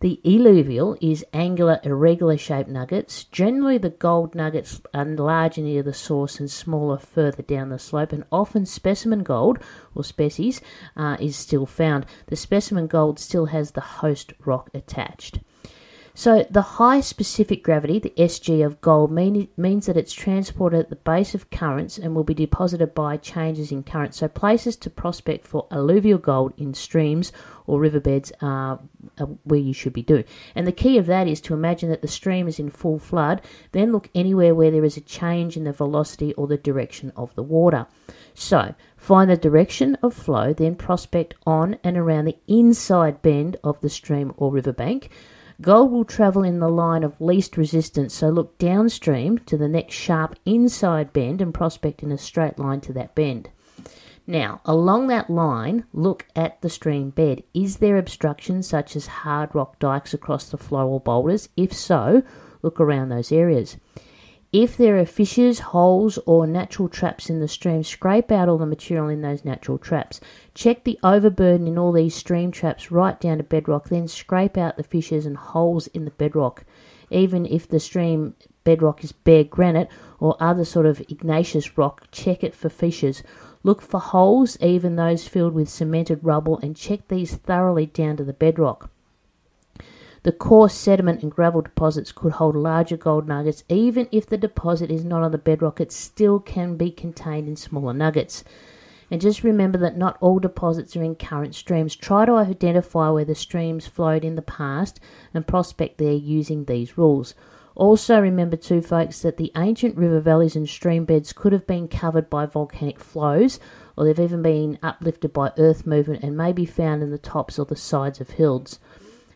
The 0.03 0.19
eluvial 0.25 0.97
is 0.99 1.23
angular, 1.31 1.79
irregular 1.81 2.35
shaped 2.35 2.67
nuggets. 2.67 3.23
Generally, 3.23 3.77
the 3.77 3.89
gold 3.89 4.35
nuggets 4.35 4.81
are 4.93 5.05
larger 5.05 5.61
near 5.61 5.81
the 5.81 5.93
source 5.93 6.41
and 6.41 6.51
smaller 6.51 6.97
further 6.97 7.41
down 7.41 7.69
the 7.69 7.79
slope, 7.79 8.11
and 8.11 8.25
often 8.29 8.65
specimen 8.65 9.23
gold, 9.23 9.59
or 9.95 10.03
species, 10.03 10.59
uh, 10.97 11.15
is 11.21 11.37
still 11.37 11.65
found. 11.65 12.05
The 12.27 12.35
specimen 12.35 12.87
gold 12.87 13.17
still 13.17 13.45
has 13.45 13.71
the 13.71 13.79
host 14.03 14.33
rock 14.43 14.69
attached. 14.73 15.39
So 16.15 16.45
the 16.47 16.61
high 16.61 17.01
specific 17.01 17.63
gravity, 17.63 17.97
the 17.97 18.13
SG 18.15 18.63
of 18.63 18.81
gold, 18.81 19.11
mean, 19.11 19.47
means 19.57 19.87
that 19.87 19.97
it's 19.97 20.13
transported 20.13 20.81
at 20.81 20.89
the 20.91 20.95
base 20.95 21.33
of 21.33 21.49
currents 21.49 21.97
and 21.97 22.13
will 22.13 22.23
be 22.23 22.35
deposited 22.35 22.93
by 22.93 23.17
changes 23.17 23.71
in 23.71 23.81
current. 23.81 24.13
So 24.13 24.27
places 24.27 24.75
to 24.77 24.91
prospect 24.91 25.47
for 25.47 25.65
alluvial 25.71 26.19
gold 26.19 26.53
in 26.55 26.75
streams 26.75 27.31
or 27.65 27.79
riverbeds 27.79 28.31
are, 28.41 28.79
are 29.17 29.25
where 29.43 29.59
you 29.59 29.73
should 29.73 29.93
be 29.93 30.03
doing. 30.03 30.25
And 30.53 30.67
the 30.67 30.71
key 30.71 30.99
of 30.99 31.07
that 31.07 31.27
is 31.27 31.41
to 31.41 31.55
imagine 31.55 31.89
that 31.89 32.03
the 32.03 32.07
stream 32.07 32.47
is 32.47 32.59
in 32.59 32.69
full 32.69 32.99
flood, 32.99 33.41
then 33.71 33.91
look 33.91 34.09
anywhere 34.13 34.53
where 34.53 34.69
there 34.69 34.85
is 34.85 34.97
a 34.97 35.01
change 35.01 35.57
in 35.57 35.63
the 35.63 35.73
velocity 35.73 36.33
or 36.35 36.45
the 36.45 36.57
direction 36.57 37.11
of 37.15 37.33
the 37.33 37.43
water. 37.43 37.87
So, 38.35 38.75
find 38.97 39.31
the 39.31 39.37
direction 39.37 39.95
of 40.03 40.13
flow, 40.13 40.53
then 40.53 40.75
prospect 40.75 41.33
on 41.47 41.77
and 41.83 41.97
around 41.97 42.25
the 42.25 42.37
inside 42.47 43.23
bend 43.23 43.57
of 43.63 43.81
the 43.81 43.89
stream 43.89 44.31
or 44.37 44.51
riverbank. 44.51 45.09
Gold 45.63 45.93
will 45.93 46.03
travel 46.03 46.43
in 46.43 46.59
the 46.59 46.67
line 46.67 47.05
of 47.05 47.21
least 47.21 47.55
resistance, 47.55 48.13
so 48.13 48.27
look 48.29 48.57
downstream 48.57 49.37
to 49.45 49.55
the 49.55 49.69
next 49.69 49.95
sharp 49.95 50.35
inside 50.45 51.13
bend 51.13 51.41
and 51.41 51.53
prospect 51.53 52.03
in 52.03 52.11
a 52.11 52.17
straight 52.17 52.59
line 52.59 52.81
to 52.81 52.91
that 52.91 53.15
bend. 53.15 53.49
Now, 54.27 54.59
along 54.65 55.07
that 55.07 55.29
line, 55.29 55.85
look 55.93 56.27
at 56.35 56.61
the 56.61 56.69
stream 56.69 57.11
bed. 57.11 57.43
Is 57.53 57.77
there 57.77 57.95
obstruction 57.95 58.61
such 58.61 58.97
as 58.97 59.07
hard 59.07 59.55
rock 59.55 59.79
dikes 59.79 60.13
across 60.13 60.49
the 60.49 60.57
flow 60.57 60.89
or 60.89 60.99
boulders? 60.99 61.47
If 61.55 61.71
so, 61.71 62.23
look 62.61 62.81
around 62.81 63.07
those 63.07 63.31
areas. 63.31 63.77
If 64.53 64.77
there 64.77 64.99
are 64.99 65.05
fissures, 65.05 65.57
holes, 65.57 66.19
or 66.27 66.45
natural 66.45 66.87
traps 66.87 67.27
in 67.27 67.39
the 67.39 67.47
stream, 67.47 67.81
scrape 67.81 68.31
out 68.31 68.47
all 68.47 68.59
the 68.59 68.67
material 68.67 69.07
in 69.07 69.23
those 69.23 69.43
natural 69.43 69.79
traps. 69.79 70.21
Check 70.53 70.83
the 70.83 70.99
overburden 71.01 71.65
in 71.67 71.79
all 71.79 71.91
these 71.91 72.13
stream 72.13 72.51
traps 72.51 72.91
right 72.91 73.19
down 73.19 73.37
to 73.39 73.43
bedrock, 73.43 73.89
then 73.89 74.07
scrape 74.07 74.55
out 74.55 74.77
the 74.77 74.83
fissures 74.83 75.25
and 75.25 75.37
holes 75.37 75.87
in 75.87 76.05
the 76.05 76.11
bedrock. 76.11 76.65
Even 77.09 77.47
if 77.47 77.67
the 77.67 77.79
stream 77.79 78.35
bedrock 78.63 79.03
is 79.03 79.11
bare 79.11 79.43
granite 79.43 79.89
or 80.19 80.37
other 80.39 80.65
sort 80.65 80.85
of 80.85 81.01
igneous 81.09 81.75
rock, 81.75 82.07
check 82.11 82.43
it 82.43 82.53
for 82.53 82.69
fissures. 82.69 83.23
Look 83.63 83.81
for 83.81 83.99
holes, 83.99 84.55
even 84.61 84.97
those 84.97 85.27
filled 85.27 85.55
with 85.55 85.67
cemented 85.67 86.19
rubble, 86.21 86.59
and 86.59 86.75
check 86.75 87.07
these 87.07 87.33
thoroughly 87.33 87.87
down 87.87 88.17
to 88.17 88.23
the 88.23 88.33
bedrock. 88.33 88.91
The 90.23 90.31
coarse 90.31 90.73
sediment 90.73 91.21
and 91.21 91.29
gravel 91.29 91.61
deposits 91.61 92.13
could 92.13 92.31
hold 92.31 92.55
larger 92.55 92.95
gold 92.95 93.27
nuggets. 93.27 93.65
Even 93.67 94.07
if 94.09 94.25
the 94.25 94.37
deposit 94.37 94.89
is 94.89 95.03
not 95.03 95.21
on 95.21 95.31
the 95.31 95.37
bedrock, 95.37 95.81
it 95.81 95.91
still 95.91 96.39
can 96.39 96.77
be 96.77 96.91
contained 96.91 97.49
in 97.49 97.57
smaller 97.57 97.93
nuggets. 97.93 98.45
And 99.11 99.19
just 99.19 99.43
remember 99.43 99.77
that 99.79 99.97
not 99.97 100.17
all 100.21 100.39
deposits 100.39 100.95
are 100.95 101.03
in 101.03 101.15
current 101.15 101.55
streams. 101.55 101.93
Try 101.93 102.25
to 102.25 102.35
identify 102.35 103.09
where 103.09 103.25
the 103.25 103.35
streams 103.35 103.85
flowed 103.85 104.23
in 104.23 104.35
the 104.35 104.41
past 104.41 105.01
and 105.33 105.45
prospect 105.45 105.97
there 105.97 106.13
using 106.13 106.63
these 106.65 106.97
rules. 106.97 107.35
Also, 107.75 108.19
remember, 108.19 108.55
too, 108.55 108.81
folks, 108.81 109.21
that 109.23 109.37
the 109.37 109.51
ancient 109.57 109.97
river 109.97 110.19
valleys 110.19 110.55
and 110.55 110.69
stream 110.69 111.05
beds 111.05 111.33
could 111.33 111.51
have 111.51 111.67
been 111.67 111.87
covered 111.87 112.29
by 112.29 112.45
volcanic 112.45 112.99
flows, 112.99 113.59
or 113.97 114.05
they've 114.05 114.19
even 114.19 114.41
been 114.41 114.79
uplifted 114.81 115.33
by 115.33 115.51
earth 115.57 115.85
movement 115.85 116.23
and 116.23 116.37
may 116.37 116.53
be 116.53 116.65
found 116.65 117.03
in 117.03 117.11
the 117.11 117.17
tops 117.17 117.59
or 117.59 117.65
the 117.65 117.75
sides 117.75 118.21
of 118.21 118.29
hills. 118.31 118.79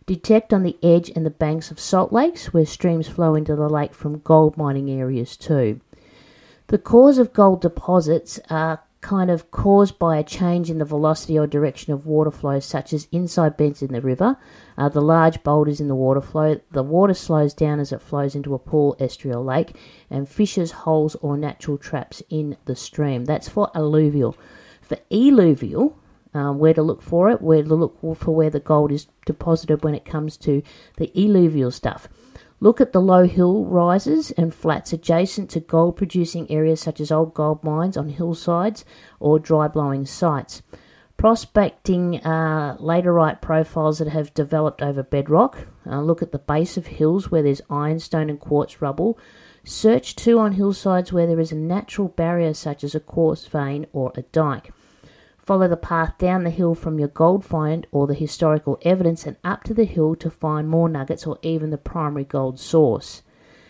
Detect 0.08 0.54
on 0.54 0.63
the 0.63 0.78
edge 0.82 1.12
and 1.13 1.26
the 1.26 1.30
banks 1.30 1.70
of 1.70 1.82
salt 1.82 2.13
lakes 2.13 2.54
where 2.54 2.65
streams 2.65 3.10
flow 3.10 3.36
into 3.36 3.58
the 3.58 3.67
lake 3.67 3.93
from 3.93 4.20
gold 4.20 4.56
mining 4.56 4.89
areas 4.89 5.36
too. 5.36 5.82
The 6.67 6.78
cause 6.78 7.17
of 7.17 7.34
gold 7.34 7.60
deposits 7.60 8.39
are 8.50 8.80
kind 9.02 9.30
of 9.30 9.52
caused 9.52 10.00
by 10.00 10.15
a 10.15 10.24
change 10.24 10.70
in 10.70 10.78
the 10.78 10.86
velocity 10.86 11.38
or 11.38 11.46
direction 11.46 11.91
of 11.91 12.06
water 12.06 12.32
flows, 12.32 12.63
such 12.63 12.93
as 12.93 13.10
inside 13.12 13.58
bends 13.58 13.82
in 13.82 13.91
the 13.91 14.00
river, 14.00 14.38
uh, 14.78 14.88
the 14.88 15.02
large 15.02 15.43
boulders 15.43 15.82
in 15.82 15.89
the 15.89 15.96
water 15.96 16.22
flow. 16.22 16.58
The 16.72 16.84
water 16.84 17.13
slows 17.13 17.54
down 17.54 17.82
as 17.82 17.91
it 17.91 18.02
flows 18.02 18.34
into 18.34 18.54
a 18.56 18.60
pool, 18.60 18.96
estuary, 19.02 19.36
or 19.36 19.43
lake, 19.43 19.76
and 20.10 20.28
fissures, 20.28 20.72
holes, 20.72 21.15
or 21.15 21.36
natural 21.36 21.78
traps 21.78 22.24
in 22.30 22.56
the 22.63 22.78
stream. 22.78 23.26
That's 23.26 23.50
for 23.50 23.70
alluvial. 23.76 24.38
For 24.82 24.98
eluvial, 25.10 25.98
um, 26.38 26.60
where 26.60 26.73
to 26.73 26.84
look 26.84 27.02
for 27.02 27.30
it, 27.30 27.41
where 27.41 27.63
to 27.63 27.76
look 27.76 28.00
for 28.00 28.36
where 28.36 28.50
the 28.50 28.60
gold 28.60 28.91
is 28.91 29.08
deposited 29.26 29.84
when 29.84 29.95
it 29.95 30.06
comes 30.06 30.38
to 30.38 30.62
the 30.97 31.12
eluvial 31.19 31.71
stuff. 31.71 32.08
Look 32.60 32.82
at 32.82 32.91
the 32.91 33.02
low 33.02 33.26
hill 33.26 33.65
rises 33.65 34.32
and 34.32 34.54
flats 34.54 34.91
adjacent 34.91 35.52
to 35.52 35.60
gold 35.60 35.95
producing 35.95 36.50
areas 36.50 36.82
such 36.82 37.00
as 37.00 37.12
old 37.12 37.36
gold 37.36 37.63
mines 37.63 37.97
on 37.97 38.10
hillsides 38.10 38.84
or 39.19 39.38
dry 39.38 39.67
blowing 39.67 40.06
sites. 40.06 40.63
Prospecting 41.17 42.17
uh, 42.17 42.78
laterite 42.80 43.41
profiles 43.41 44.00
that 44.00 44.08
have 44.08 44.34
developed 44.34 44.82
over 44.82 45.04
bedrock. 45.04 45.67
Uh, 45.86 46.02
look 46.02 46.21
at 46.21 46.32
the 46.32 46.39
base 46.39 46.78
of 46.78 46.88
hills 46.88 47.32
where 47.32 47.43
there's 47.43 47.62
ironstone 47.69 48.30
and 48.30 48.39
quartz 48.39 48.82
rubble. 48.82 49.19
Search 49.63 50.15
too 50.15 50.39
on 50.39 50.54
hillsides 50.54 51.12
where 51.12 51.28
there 51.28 51.39
is 51.39 51.52
a 51.52 51.56
natural 51.56 52.08
barrier 52.08 52.54
such 52.54 52.84
as 52.84 52.95
a 52.95 53.00
quartz 53.00 53.45
vein 53.47 53.86
or 53.93 54.12
a 54.15 54.21
dike. 54.21 54.71
Follow 55.48 55.70
the 55.70 55.78
path 55.78 56.18
down 56.18 56.44
the 56.44 56.50
hill 56.50 56.76
from 56.76 57.00
your 57.00 57.08
gold 57.08 57.46
find 57.46 57.88
or 57.94 58.06
the 58.06 58.14
historical 58.14 58.78
evidence 58.82 59.26
and 59.26 59.38
up 59.46 59.64
to 59.64 59.74
the 59.74 59.86
hill 59.86 60.14
to 60.14 60.30
find 60.30 60.68
more 60.68 60.90
nuggets 60.90 61.26
or 61.26 61.40
even 61.42 61.70
the 61.70 61.78
primary 61.78 62.26
gold 62.26 62.60
source. 62.60 63.22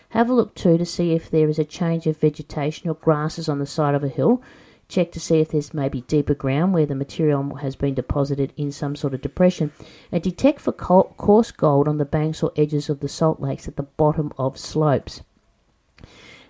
Have 0.09 0.27
a 0.27 0.33
look 0.33 0.55
too 0.55 0.79
to 0.79 0.85
see 0.87 1.13
if 1.13 1.29
there 1.29 1.47
is 1.47 1.59
a 1.59 1.63
change 1.63 2.07
of 2.07 2.17
vegetation 2.17 2.89
or 2.89 2.95
grasses 2.95 3.47
on 3.47 3.59
the 3.59 3.67
side 3.67 3.93
of 3.93 4.03
a 4.03 4.07
hill. 4.07 4.41
Check 4.87 5.11
to 5.11 5.19
see 5.19 5.39
if 5.39 5.49
there's 5.49 5.71
maybe 5.71 6.01
deeper 6.01 6.33
ground 6.33 6.73
where 6.73 6.87
the 6.87 6.95
material 6.95 7.57
has 7.57 7.75
been 7.75 7.93
deposited 7.93 8.53
in 8.57 8.71
some 8.71 8.95
sort 8.95 9.13
of 9.13 9.21
depression. 9.21 9.71
And 10.11 10.23
detect 10.23 10.59
for 10.59 10.71
coarse 10.71 11.51
gold 11.51 11.87
on 11.87 11.99
the 11.99 12.05
banks 12.05 12.41
or 12.41 12.51
edges 12.55 12.89
of 12.89 13.01
the 13.01 13.07
salt 13.07 13.39
lakes 13.39 13.67
at 13.67 13.75
the 13.75 13.83
bottom 13.83 14.33
of 14.39 14.57
slopes. 14.57 15.21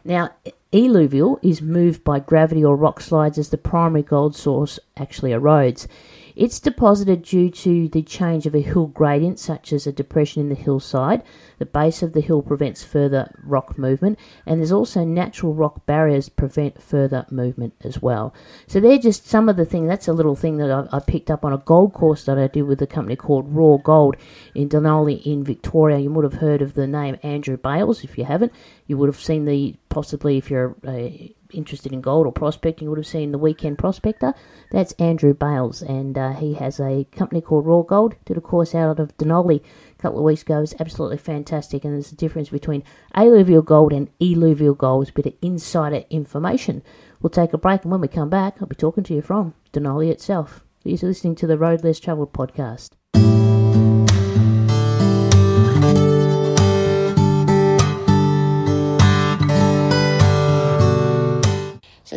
Now, 0.05 0.29
eluvial 0.71 1.39
is 1.41 1.61
moved 1.61 2.03
by 2.03 2.19
gravity 2.19 2.63
or 2.63 2.75
rock 2.75 2.99
slides 3.01 3.37
as 3.37 3.49
the 3.49 3.57
primary 3.57 4.03
gold 4.03 4.35
source 4.35 4.79
actually 4.97 5.31
erodes. 5.31 5.87
It's 6.39 6.59
deposited 6.59 7.23
due 7.23 7.49
to 7.49 7.89
the 7.89 8.03
change 8.03 8.45
of 8.45 8.53
a 8.53 8.61
hill 8.61 8.85
gradient, 8.85 9.39
such 9.39 9.73
as 9.73 9.87
a 9.87 9.91
depression 9.91 10.39
in 10.39 10.49
the 10.49 10.55
hillside. 10.55 11.23
The 11.57 11.65
base 11.65 12.03
of 12.03 12.13
the 12.13 12.21
hill 12.21 12.43
prevents 12.43 12.83
further 12.83 13.31
rock 13.43 13.75
movement, 13.75 14.19
and 14.45 14.59
there's 14.59 14.71
also 14.71 15.03
natural 15.03 15.55
rock 15.55 15.87
barriers 15.87 16.29
prevent 16.29 16.79
further 16.79 17.25
movement 17.31 17.73
as 17.81 18.03
well. 18.03 18.35
So 18.67 18.79
they're 18.79 18.99
just 18.99 19.25
some 19.25 19.49
of 19.49 19.57
the 19.57 19.65
things. 19.65 19.87
That's 19.87 20.07
a 20.07 20.13
little 20.13 20.35
thing 20.35 20.57
that 20.57 20.69
I, 20.69 20.97
I 20.97 20.99
picked 20.99 21.31
up 21.31 21.43
on 21.43 21.53
a 21.53 21.57
gold 21.57 21.93
course 21.93 22.25
that 22.25 22.37
I 22.37 22.45
did 22.45 22.63
with 22.63 22.83
a 22.83 22.87
company 22.87 23.15
called 23.15 23.51
Raw 23.51 23.77
Gold 23.77 24.15
in 24.53 24.69
Dunolly 24.69 25.25
in 25.25 25.43
Victoria. 25.43 25.97
You 25.97 26.11
would 26.11 26.23
have 26.23 26.41
heard 26.41 26.61
of 26.61 26.75
the 26.75 26.85
name 26.85 27.17
Andrew 27.23 27.57
Bales. 27.57 28.03
If 28.03 28.15
you 28.15 28.25
haven't, 28.25 28.53
you 28.85 28.95
would 28.97 29.09
have 29.09 29.19
seen 29.19 29.45
the 29.45 29.75
possibly 29.89 30.37
if 30.37 30.51
you're 30.51 30.75
uh, 30.85 31.09
interested 31.53 31.93
in 31.93 32.01
gold 32.01 32.25
or 32.25 32.31
prospecting, 32.31 32.89
would 32.89 32.97
have 32.97 33.07
seen 33.07 33.31
the 33.31 33.37
Weekend 33.37 33.77
Prospector. 33.77 34.33
That's 34.71 34.91
Andrew 34.93 35.33
Bales, 35.33 35.81
and 35.81 36.17
uh, 36.17 36.33
he 36.33 36.53
has 36.55 36.79
a 36.79 37.05
company 37.11 37.41
called 37.41 37.65
Raw 37.65 37.81
Gold. 37.81 38.15
Did 38.25 38.37
a 38.37 38.41
course 38.41 38.75
out 38.75 38.99
of 38.99 39.15
Dunolly 39.17 39.61
a 39.61 40.01
couple 40.01 40.19
of 40.19 40.25
weeks 40.25 40.41
ago. 40.41 40.61
It's 40.61 40.75
absolutely 40.79 41.17
fantastic, 41.17 41.83
and 41.83 41.93
there's 41.93 42.11
a 42.11 42.15
difference 42.15 42.49
between 42.49 42.83
alluvial 43.15 43.61
gold 43.61 43.93
and 43.93 44.09
eluvial 44.19 44.75
gold. 44.75 45.03
It's 45.03 45.11
a 45.11 45.13
bit 45.13 45.25
of 45.27 45.33
insider 45.41 46.03
information. 46.09 46.83
We'll 47.21 47.29
take 47.29 47.53
a 47.53 47.57
break, 47.57 47.83
and 47.83 47.91
when 47.91 48.01
we 48.01 48.07
come 48.07 48.29
back, 48.29 48.57
I'll 48.61 48.67
be 48.67 48.75
talking 48.75 49.03
to 49.05 49.13
you 49.13 49.21
from 49.21 49.53
Dunolly 49.73 50.11
itself. 50.11 50.63
You're 50.83 50.97
listening 51.01 51.35
to 51.35 51.47
the 51.47 51.57
Road 51.57 51.83
Less 51.83 51.99
Travelled 51.99 52.33
podcast. 52.33 52.91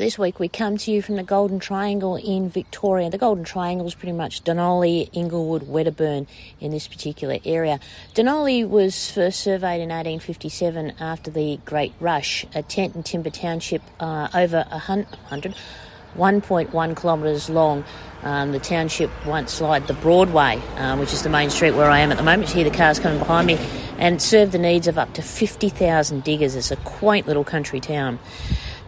This 0.00 0.18
week 0.18 0.40
we 0.40 0.48
come 0.48 0.78
to 0.78 0.90
you 0.90 1.02
from 1.02 1.16
the 1.16 1.22
Golden 1.22 1.58
Triangle 1.58 2.16
in 2.16 2.48
Victoria. 2.48 3.10
The 3.10 3.18
Golden 3.18 3.44
Triangle 3.44 3.86
is 3.86 3.94
pretty 3.94 4.14
much 4.14 4.42
Dunolly, 4.44 5.10
Inglewood, 5.12 5.68
Wedderburn 5.68 6.26
in 6.58 6.70
this 6.70 6.88
particular 6.88 7.36
area. 7.44 7.78
Dunolly 8.14 8.66
was 8.66 9.10
first 9.10 9.40
surveyed 9.40 9.82
in 9.82 9.90
1857 9.90 10.94
after 11.00 11.30
the 11.30 11.60
Great 11.66 11.92
Rush, 12.00 12.46
a 12.54 12.62
tent 12.62 12.94
and 12.94 13.04
timber 13.04 13.28
township 13.28 13.82
uh, 14.00 14.28
over 14.32 14.64
a 14.70 14.78
hundred. 14.78 15.54
1.1 16.16 16.96
kilometres 16.98 17.50
long. 17.50 17.84
Um, 18.22 18.52
the 18.52 18.58
township 18.58 19.10
once 19.26 19.60
lied 19.60 19.86
the 19.86 19.92
Broadway, 19.92 20.62
um, 20.76 20.98
which 20.98 21.12
is 21.12 21.22
the 21.22 21.28
main 21.28 21.50
street 21.50 21.72
where 21.72 21.90
I 21.90 21.98
am 21.98 22.10
at 22.10 22.16
the 22.16 22.24
moment. 22.24 22.48
You 22.48 22.62
hear 22.62 22.70
the 22.70 22.76
cars 22.76 22.98
coming 22.98 23.18
behind 23.18 23.46
me, 23.46 23.58
and 23.98 24.20
served 24.20 24.52
the 24.52 24.58
needs 24.58 24.88
of 24.88 24.96
up 24.96 25.12
to 25.14 25.22
50,000 25.22 26.24
diggers. 26.24 26.56
It's 26.56 26.70
a 26.70 26.76
quaint 26.76 27.26
little 27.26 27.44
country 27.44 27.80
town. 27.80 28.18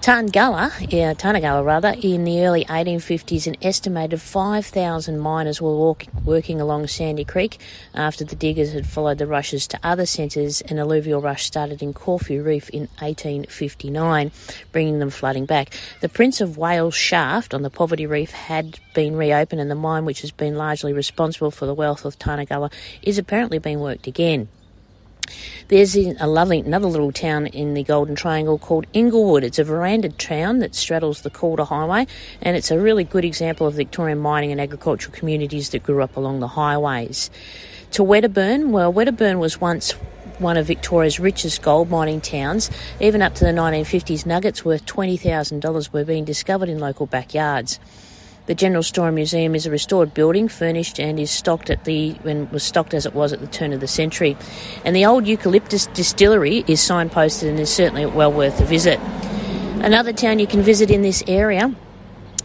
Tarngala, 0.02 0.72
yeah, 0.92 1.14
Tarnagulla 1.14 1.64
rather, 1.64 1.94
in 2.02 2.24
the 2.24 2.44
early 2.44 2.64
1850s, 2.64 3.46
an 3.46 3.54
estimated 3.62 4.20
5,000 4.20 5.20
miners 5.20 5.62
were 5.62 5.76
walk, 5.76 6.06
working 6.24 6.60
along 6.60 6.88
Sandy 6.88 7.24
Creek 7.24 7.60
after 7.94 8.24
the 8.24 8.34
diggers 8.34 8.72
had 8.72 8.84
followed 8.84 9.18
the 9.18 9.28
rushes 9.28 9.68
to 9.68 9.78
other 9.80 10.04
centres. 10.04 10.60
An 10.62 10.80
alluvial 10.80 11.20
rush 11.20 11.44
started 11.44 11.84
in 11.84 11.94
Corfu 11.94 12.42
Reef 12.42 12.68
in 12.70 12.88
1859, 12.98 14.32
bringing 14.72 14.98
them 14.98 15.10
flooding 15.10 15.46
back. 15.46 15.72
The 16.00 16.08
Prince 16.08 16.40
of 16.40 16.58
Wales 16.58 16.96
shaft 16.96 17.54
on 17.54 17.62
the 17.62 17.70
Poverty 17.70 18.04
Reef 18.04 18.32
had 18.32 18.80
been 18.94 19.14
reopened, 19.14 19.60
and 19.60 19.70
the 19.70 19.76
mine, 19.76 20.04
which 20.04 20.22
has 20.22 20.32
been 20.32 20.56
largely 20.56 20.92
responsible 20.92 21.52
for 21.52 21.66
the 21.66 21.74
wealth 21.74 22.04
of 22.04 22.18
Tarnagulla, 22.18 22.72
is 23.02 23.18
apparently 23.18 23.60
being 23.60 23.78
worked 23.78 24.08
again. 24.08 24.48
There's 25.68 25.96
a 25.96 26.26
lovely 26.26 26.60
another 26.60 26.86
little 26.86 27.12
town 27.12 27.46
in 27.46 27.74
the 27.74 27.82
Golden 27.82 28.14
Triangle 28.14 28.58
called 28.58 28.86
Inglewood. 28.92 29.44
It's 29.44 29.58
a 29.58 29.64
verandahed 29.64 30.18
town 30.18 30.58
that 30.58 30.74
straddles 30.74 31.22
the 31.22 31.30
Calder 31.30 31.64
Highway, 31.64 32.06
and 32.42 32.56
it's 32.56 32.70
a 32.70 32.78
really 32.78 33.04
good 33.04 33.24
example 33.24 33.66
of 33.66 33.74
Victorian 33.74 34.18
mining 34.18 34.52
and 34.52 34.60
agricultural 34.60 35.16
communities 35.16 35.70
that 35.70 35.82
grew 35.82 36.02
up 36.02 36.16
along 36.16 36.40
the 36.40 36.48
highways. 36.48 37.30
To 37.92 38.02
Wedderburn, 38.02 38.72
well, 38.72 38.92
Wedderburn 38.92 39.38
was 39.38 39.60
once 39.60 39.92
one 40.38 40.56
of 40.56 40.66
Victoria's 40.66 41.20
richest 41.20 41.62
gold 41.62 41.88
mining 41.90 42.20
towns. 42.20 42.70
Even 43.00 43.22
up 43.22 43.34
to 43.36 43.44
the 43.44 43.52
1950s, 43.52 44.26
nuggets 44.26 44.64
worth 44.64 44.84
$20,000 44.86 45.92
were 45.92 46.04
being 46.04 46.24
discovered 46.24 46.68
in 46.68 46.78
local 46.78 47.06
backyards. 47.06 47.78
The 48.46 48.54
General 48.56 48.82
Store 48.82 49.12
Museum 49.12 49.54
is 49.54 49.66
a 49.66 49.70
restored 49.70 50.14
building, 50.14 50.48
furnished 50.48 50.98
and 50.98 51.20
is 51.20 51.30
stocked 51.30 51.70
at 51.70 51.84
the 51.84 52.12
when 52.22 52.50
was 52.50 52.64
stocked 52.64 52.92
as 52.92 53.06
it 53.06 53.14
was 53.14 53.32
at 53.32 53.38
the 53.38 53.46
turn 53.46 53.72
of 53.72 53.78
the 53.78 53.86
century. 53.86 54.36
And 54.84 54.96
the 54.96 55.06
old 55.06 55.28
eucalyptus 55.28 55.86
distillery 55.86 56.64
is 56.66 56.80
signposted 56.80 57.48
and 57.48 57.60
is 57.60 57.72
certainly 57.72 58.04
well 58.04 58.32
worth 58.32 58.60
a 58.60 58.64
visit. 58.64 58.98
Another 59.80 60.12
town 60.12 60.40
you 60.40 60.48
can 60.48 60.60
visit 60.60 60.90
in 60.90 61.02
this 61.02 61.22
area 61.28 61.72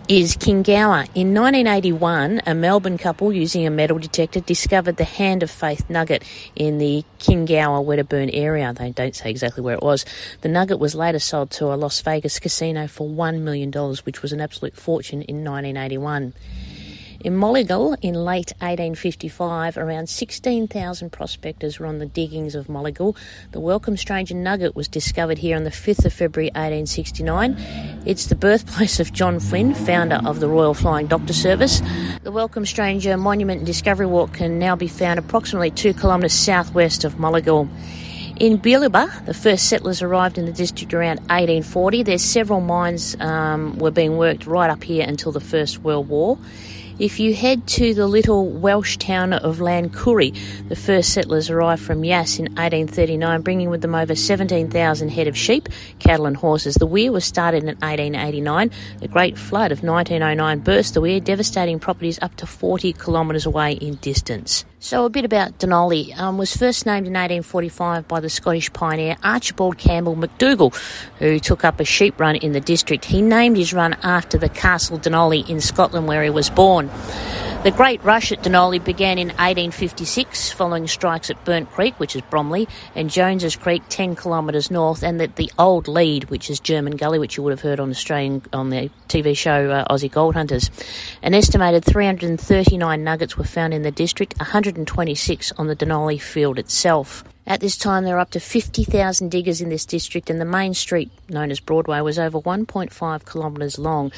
is 0.07 0.37
Kingower. 0.37 1.05
In 1.15 1.33
1981, 1.33 2.41
a 2.45 2.55
Melbourne 2.55 2.97
couple 2.97 3.33
using 3.33 3.67
a 3.67 3.69
metal 3.69 3.99
detector 3.99 4.39
discovered 4.39 4.95
the 4.95 5.03
Hand 5.03 5.43
of 5.43 5.51
Faith 5.51 5.89
nugget 5.89 6.23
in 6.55 6.77
the 6.77 7.03
Kingower 7.19 7.81
Wedderburn 7.81 8.29
area. 8.29 8.71
They 8.73 8.91
don't 8.91 9.13
say 9.13 9.29
exactly 9.29 9.61
where 9.61 9.75
it 9.75 9.81
was. 9.81 10.05
The 10.41 10.47
nugget 10.47 10.79
was 10.79 10.95
later 10.95 11.19
sold 11.19 11.51
to 11.51 11.73
a 11.73 11.75
Las 11.75 11.99
Vegas 11.99 12.39
casino 12.39 12.87
for 12.87 13.05
$1 13.05 13.41
million, 13.41 13.69
which 14.05 14.21
was 14.21 14.31
an 14.31 14.39
absolute 14.39 14.77
fortune 14.77 15.23
in 15.23 15.43
1981. 15.43 16.33
In 17.21 17.33
Moliagul, 17.33 17.97
in 18.03 18.13
late 18.13 18.53
1855, 18.59 19.75
around 19.75 20.07
16,000 20.07 21.11
prospectors 21.11 21.79
were 21.79 21.87
on 21.87 21.97
the 21.97 22.05
diggings 22.05 22.53
of 22.53 22.67
Moliagul. 22.67 23.17
The 23.53 23.59
Welcome 23.59 23.97
Stranger 23.97 24.35
Nugget 24.35 24.75
was 24.75 24.87
discovered 24.87 25.39
here 25.39 25.55
on 25.55 25.63
the 25.63 25.71
5th 25.71 26.05
of 26.05 26.13
February 26.13 26.49
1869. 26.49 27.57
It's 28.05 28.27
the 28.27 28.35
birthplace 28.35 28.99
of 28.99 29.13
John 29.13 29.39
Flynn, 29.39 29.73
founder 29.73 30.21
of 30.25 30.39
the 30.39 30.47
Royal 30.47 30.75
Flying 30.75 31.07
Doctor 31.07 31.33
Service. 31.33 31.81
The 32.21 32.31
Welcome 32.31 32.67
Stranger 32.67 33.17
Monument 33.17 33.61
and 33.61 33.65
Discovery 33.65 34.05
Walk 34.05 34.33
can 34.33 34.59
now 34.59 34.75
be 34.75 34.87
found 34.87 35.17
approximately 35.17 35.71
two 35.71 35.95
kilometres 35.95 36.33
southwest 36.33 37.03
of 37.03 37.15
Moliagul. 37.15 37.67
In 38.39 38.59
Bealiba, 38.59 39.25
the 39.25 39.33
first 39.33 39.67
settlers 39.67 40.03
arrived 40.03 40.37
in 40.37 40.45
the 40.45 40.51
district 40.51 40.93
around 40.93 41.17
1840. 41.21 42.03
There's 42.03 42.21
several 42.21 42.61
mines 42.61 43.19
um, 43.19 43.79
were 43.79 43.89
being 43.89 44.17
worked 44.17 44.45
right 44.45 44.69
up 44.69 44.83
here 44.83 45.03
until 45.07 45.31
the 45.31 45.39
First 45.39 45.79
World 45.79 46.07
War. 46.07 46.37
If 46.99 47.19
you 47.19 47.35
head 47.35 47.67
to 47.67 47.93
the 47.93 48.07
little 48.07 48.49
Welsh 48.49 48.97
town 48.97 49.31
of 49.31 49.59
Lancouri, 49.59 50.35
the 50.67 50.75
first 50.75 51.13
settlers 51.13 51.47
arrived 51.47 51.83
from 51.83 52.03
Yass 52.03 52.39
in 52.39 52.45
1839, 52.45 53.41
bringing 53.43 53.69
with 53.69 53.83
them 53.83 53.93
over 53.93 54.15
17,000 54.15 55.09
head 55.09 55.27
of 55.27 55.37
sheep, 55.37 55.69
cattle, 55.99 56.25
and 56.25 56.35
horses. 56.35 56.73
The 56.73 56.87
weir 56.87 57.11
was 57.11 57.23
started 57.23 57.61
in 57.61 57.67
1889. 57.67 58.71
The 58.99 59.07
Great 59.07 59.37
Flood 59.37 59.71
of 59.71 59.83
1909 59.83 60.59
burst 60.61 60.95
the 60.95 61.01
weir, 61.01 61.19
devastating 61.19 61.77
properties 61.77 62.17
up 62.23 62.35
to 62.37 62.47
40 62.47 62.93
kilometres 62.93 63.45
away 63.45 63.73
in 63.73 63.97
distance. 63.97 64.65
So, 64.79 65.05
a 65.05 65.09
bit 65.09 65.25
about 65.25 65.57
Dunolly. 65.57 66.15
Um, 66.19 66.37
was 66.37 66.55
first 66.55 66.85
named 66.85 67.07
in 67.07 67.13
1845 67.13 68.07
by 68.07 68.19
the 68.19 68.29
Scottish 68.29 68.71
pioneer 68.73 69.17
Archibald 69.23 69.79
Campbell 69.79 70.15
MacDougall, 70.15 70.69
who 71.17 71.39
took 71.39 71.65
up 71.65 71.79
a 71.79 71.83
sheep 71.83 72.19
run 72.19 72.35
in 72.35 72.51
the 72.51 72.61
district. 72.61 73.05
He 73.05 73.23
named 73.23 73.57
his 73.57 73.73
run 73.73 73.95
after 74.03 74.37
the 74.37 74.49
Castle 74.49 74.99
Dunolly 74.99 75.49
in 75.49 75.61
Scotland, 75.61 76.07
where 76.07 76.23
he 76.23 76.29
was 76.29 76.51
born. 76.51 76.91
The 77.63 77.71
Great 77.71 78.01
Rush 78.03 78.31
at 78.31 78.43
Dunolly 78.43 78.81
began 78.81 79.17
in 79.17 79.29
1856 79.29 80.51
following 80.51 80.87
strikes 80.87 81.31
at 81.31 81.43
Burnt 81.43 81.69
Creek, 81.71 81.99
which 81.99 82.15
is 82.15 82.21
Bromley, 82.29 82.67
and 82.95 83.09
Jones's 83.09 83.55
Creek, 83.55 83.81
10 83.89 84.15
kilometres 84.15 84.69
north, 84.69 85.01
and 85.01 85.19
at 85.21 85.35
the 85.37 85.51
Old 85.57 85.87
Lead, 85.87 86.29
which 86.29 86.51
is 86.51 86.59
German 86.59 86.95
Gully, 86.95 87.17
which 87.17 87.35
you 87.35 87.41
would 87.43 87.51
have 87.51 87.61
heard 87.61 87.79
on 87.79 87.89
Australian 87.89 88.43
on 88.53 88.69
the 88.69 88.91
TV 89.09 89.35
show 89.35 89.71
uh, 89.71 89.91
Aussie 89.91 90.09
Gold 90.09 90.35
Hunters. 90.35 90.69
An 91.23 91.33
estimated 91.33 91.83
339 91.83 93.03
nuggets 93.03 93.37
were 93.37 93.43
found 93.43 93.73
in 93.73 93.81
the 93.81 93.91
district, 93.91 94.35
126 94.67 95.53
on 95.53 95.67
the 95.67 95.77
Dunolly 95.77 96.19
field 96.19 96.59
itself. 96.59 97.23
At 97.45 97.61
this 97.61 97.77
time, 97.77 98.03
there 98.03 98.15
were 98.15 98.19
up 98.19 98.31
to 98.31 98.41
50,000 98.41 99.31
diggers 99.31 99.61
in 99.61 99.69
this 99.69 99.85
district, 99.85 100.29
and 100.29 100.41
the 100.41 100.45
main 100.45 100.73
street, 100.73 101.09
known 101.29 101.51
as 101.51 101.61
Broadway, 101.61 102.01
was 102.01 102.19
over 102.19 102.41
1.5 102.41 103.25
kilometres 103.31 103.79
long. 103.79 104.11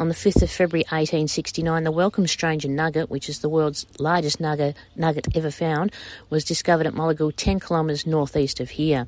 On 0.00 0.08
the 0.08 0.14
5th 0.16 0.42
of 0.42 0.50
February 0.50 0.82
1869, 0.86 1.84
the 1.84 1.92
Welcome 1.92 2.26
Stranger 2.26 2.66
Nugget, 2.66 3.10
which 3.10 3.28
is 3.28 3.38
the 3.38 3.48
world's 3.48 3.86
largest 4.00 4.40
nugget, 4.40 4.76
nugget 4.96 5.28
ever 5.36 5.52
found, 5.52 5.92
was 6.30 6.42
discovered 6.44 6.88
at 6.88 6.94
Moliagul, 6.94 7.32
10 7.36 7.60
kilometres 7.60 8.04
northeast 8.04 8.58
of 8.58 8.70
here. 8.70 9.06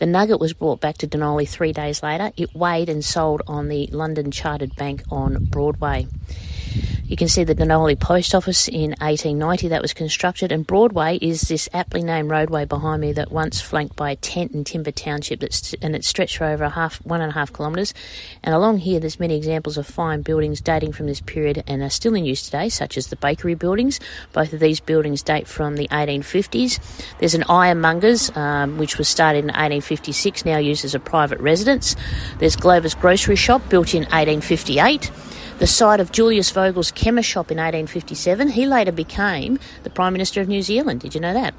The 0.00 0.06
nugget 0.06 0.40
was 0.40 0.54
brought 0.54 0.80
back 0.80 0.98
to 0.98 1.06
Dunolly 1.06 1.48
three 1.48 1.72
days 1.72 2.02
later. 2.02 2.32
It 2.36 2.52
weighed 2.52 2.88
and 2.88 3.04
sold 3.04 3.42
on 3.46 3.68
the 3.68 3.86
London 3.92 4.32
Chartered 4.32 4.74
Bank 4.74 5.04
on 5.12 5.44
Broadway. 5.44 6.08
You 7.12 7.16
can 7.16 7.28
see 7.28 7.44
the 7.44 7.54
Dunolly 7.54 7.98
Post 8.00 8.34
Office 8.34 8.68
in 8.68 8.92
1890 8.92 9.68
that 9.68 9.82
was 9.82 9.92
constructed, 9.92 10.50
and 10.50 10.66
Broadway 10.66 11.18
is 11.20 11.42
this 11.42 11.68
aptly 11.74 12.02
named 12.02 12.30
roadway 12.30 12.64
behind 12.64 13.02
me 13.02 13.12
that 13.12 13.30
once 13.30 13.60
flanked 13.60 13.96
by 13.96 14.12
a 14.12 14.16
tent 14.16 14.52
and 14.52 14.64
timber 14.64 14.92
township 14.92 15.40
that's, 15.40 15.74
and 15.82 15.94
it 15.94 16.06
stretched 16.06 16.38
for 16.38 16.46
over 16.46 16.64
a 16.64 16.70
half 16.70 17.04
one 17.04 17.20
and 17.20 17.30
a 17.30 17.34
half 17.34 17.52
kilometres. 17.52 17.92
And 18.42 18.54
along 18.54 18.78
here, 18.78 18.98
there's 18.98 19.20
many 19.20 19.36
examples 19.36 19.76
of 19.76 19.86
fine 19.86 20.22
buildings 20.22 20.62
dating 20.62 20.92
from 20.92 21.06
this 21.06 21.20
period 21.20 21.62
and 21.66 21.82
are 21.82 21.90
still 21.90 22.14
in 22.14 22.24
use 22.24 22.44
today, 22.44 22.70
such 22.70 22.96
as 22.96 23.08
the 23.08 23.16
bakery 23.16 23.56
buildings. 23.56 24.00
Both 24.32 24.54
of 24.54 24.60
these 24.60 24.80
buildings 24.80 25.22
date 25.22 25.46
from 25.46 25.76
the 25.76 25.88
1850s. 25.88 26.80
There's 27.18 27.34
an 27.34 27.44
ironmonger's, 27.44 28.34
um, 28.36 28.78
which 28.78 28.96
was 28.96 29.06
started 29.06 29.40
in 29.40 29.48
1856, 29.48 30.46
now 30.46 30.56
used 30.56 30.82
as 30.82 30.94
a 30.94 30.98
private 30.98 31.40
residence. 31.40 31.94
There's 32.38 32.56
Glover's 32.56 32.94
grocery 32.94 33.36
shop, 33.36 33.68
built 33.68 33.92
in 33.92 34.04
1858. 34.04 35.10
The 35.62 35.68
site 35.68 36.00
of 36.00 36.10
Julius 36.10 36.50
Vogel's 36.50 36.90
chemist 36.90 37.28
shop 37.28 37.52
in 37.52 37.56
1857. 37.56 38.48
He 38.48 38.66
later 38.66 38.90
became 38.90 39.60
the 39.84 39.90
Prime 39.90 40.12
Minister 40.12 40.40
of 40.40 40.48
New 40.48 40.60
Zealand. 40.60 40.98
Did 40.98 41.14
you 41.14 41.20
know 41.20 41.34
that? 41.34 41.54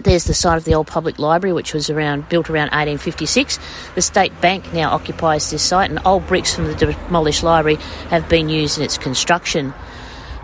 There's 0.00 0.24
the 0.24 0.34
site 0.34 0.58
of 0.58 0.64
the 0.64 0.74
old 0.74 0.88
public 0.88 1.20
library, 1.20 1.52
which 1.52 1.72
was 1.72 1.88
around 1.88 2.28
built 2.28 2.50
around 2.50 2.72
1856. 2.72 3.60
The 3.94 4.02
state 4.02 4.32
bank 4.40 4.72
now 4.72 4.90
occupies 4.90 5.52
this 5.52 5.62
site, 5.62 5.88
and 5.88 6.00
old 6.04 6.26
bricks 6.26 6.52
from 6.52 6.64
the 6.64 6.74
demolished 6.74 7.44
library 7.44 7.76
have 8.10 8.28
been 8.28 8.48
used 8.48 8.76
in 8.76 8.82
its 8.82 8.98
construction. 8.98 9.72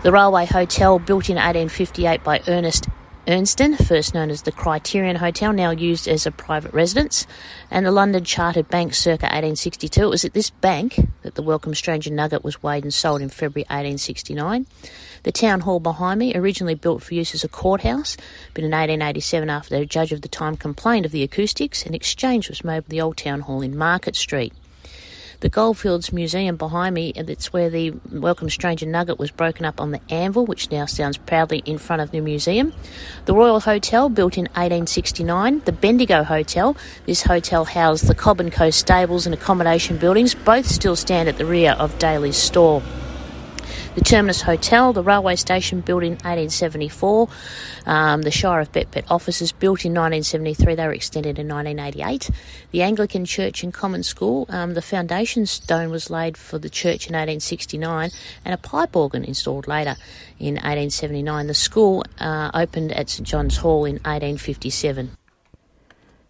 The 0.03 0.13
railway 0.13 0.45
hotel, 0.45 0.99
built 0.99 1.27
in 1.29 1.35
1858 1.35 2.23
by 2.23 2.41
Ernest 2.47 2.87
Ernston, 3.29 3.77
first 3.85 4.15
known 4.15 4.31
as 4.31 4.41
the 4.41 4.51
Criterion 4.51 5.17
Hotel, 5.17 5.53
now 5.53 5.69
used 5.69 6.07
as 6.07 6.25
a 6.25 6.31
private 6.31 6.73
residence, 6.73 7.27
and 7.69 7.85
the 7.85 7.91
London 7.91 8.23
Chartered 8.23 8.69
Bank 8.69 8.95
circa 8.95 9.25
1862. 9.25 10.01
It 10.01 10.09
was 10.09 10.25
at 10.25 10.33
this 10.33 10.49
bank 10.49 10.99
that 11.21 11.35
the 11.35 11.43
Welcome 11.43 11.75
Stranger 11.75 12.09
Nugget 12.09 12.43
was 12.43 12.63
weighed 12.63 12.81
and 12.81 12.91
sold 12.91 13.21
in 13.21 13.29
February 13.29 13.67
1869. 13.69 14.65
The 15.21 15.31
town 15.31 15.59
hall 15.59 15.79
behind 15.79 16.19
me, 16.19 16.35
originally 16.35 16.73
built 16.73 17.03
for 17.03 17.13
use 17.13 17.35
as 17.35 17.43
a 17.43 17.47
courthouse, 17.47 18.17
but 18.55 18.63
in 18.63 18.71
1887, 18.71 19.47
after 19.47 19.77
the 19.77 19.85
judge 19.85 20.11
of 20.11 20.23
the 20.23 20.27
time 20.27 20.57
complained 20.57 21.05
of 21.05 21.11
the 21.11 21.21
acoustics, 21.21 21.85
an 21.85 21.93
exchange 21.93 22.49
was 22.49 22.63
made 22.63 22.77
with 22.77 22.87
the 22.87 22.99
old 22.99 23.17
town 23.17 23.41
hall 23.41 23.61
in 23.61 23.77
Market 23.77 24.15
Street 24.15 24.53
the 25.39 25.49
Goldfields 25.49 26.11
Museum 26.11 26.57
behind 26.57 26.93
me, 26.95 27.13
and 27.15 27.29
it's 27.29 27.53
where 27.53 27.69
the 27.69 27.91
Welcome 28.11 28.49
Stranger 28.49 28.85
Nugget 28.85 29.17
was 29.17 29.31
broken 29.31 29.65
up 29.65 29.79
on 29.79 29.91
the 29.91 30.01
anvil, 30.09 30.45
which 30.45 30.69
now 30.69 30.85
stands 30.85 31.17
proudly 31.17 31.59
in 31.59 31.77
front 31.77 32.01
of 32.01 32.11
the 32.11 32.19
museum. 32.19 32.73
The 33.25 33.33
Royal 33.33 33.61
Hotel, 33.61 34.09
built 34.09 34.37
in 34.37 34.45
1869. 34.45 35.61
The 35.65 35.71
Bendigo 35.71 36.23
Hotel. 36.23 36.75
This 37.05 37.23
hotel 37.23 37.65
housed 37.65 38.07
the 38.07 38.15
Cobb 38.15 38.41
and 38.41 38.51
Co 38.51 38.69
stables 38.69 39.25
and 39.25 39.33
accommodation 39.33 39.97
buildings. 39.97 40.35
Both 40.35 40.65
still 40.65 40.95
stand 40.95 41.29
at 41.29 41.37
the 41.37 41.45
rear 41.45 41.71
of 41.71 41.97
Daly's 41.99 42.37
store 42.37 42.83
the 43.99 44.05
Terminus 44.05 44.43
Hotel, 44.43 44.93
the 44.93 45.03
railway 45.03 45.35
station 45.35 45.81
built 45.81 46.03
in 46.03 46.13
1874, 46.13 47.27
um, 47.85 48.21
the 48.21 48.31
Shire 48.31 48.61
of 48.61 48.71
Betbet 48.71 49.03
offices 49.09 49.51
built 49.51 49.83
in 49.83 49.91
1973, 49.91 50.75
they 50.75 50.87
were 50.87 50.93
extended 50.93 51.37
in 51.37 51.49
1988. 51.49 52.29
The 52.71 52.81
Anglican 52.81 53.25
Church 53.25 53.61
and 53.61 53.73
Common 53.73 54.03
School, 54.03 54.45
um, 54.47 54.73
the 54.73 54.81
foundation 54.81 55.45
stone 55.45 55.89
was 55.89 56.09
laid 56.09 56.37
for 56.37 56.57
the 56.57 56.69
church 56.69 57.07
in 57.07 57.13
1869 57.13 58.11
and 58.45 58.53
a 58.53 58.57
pipe 58.57 58.95
organ 58.95 59.25
installed 59.25 59.67
later 59.67 59.97
in 60.39 60.53
1879. 60.53 61.47
The 61.47 61.53
school 61.53 62.05
uh, 62.21 62.51
opened 62.53 62.93
at 62.93 63.09
St 63.09 63.27
John's 63.27 63.57
Hall 63.57 63.83
in 63.83 63.95
1857. 63.95 65.11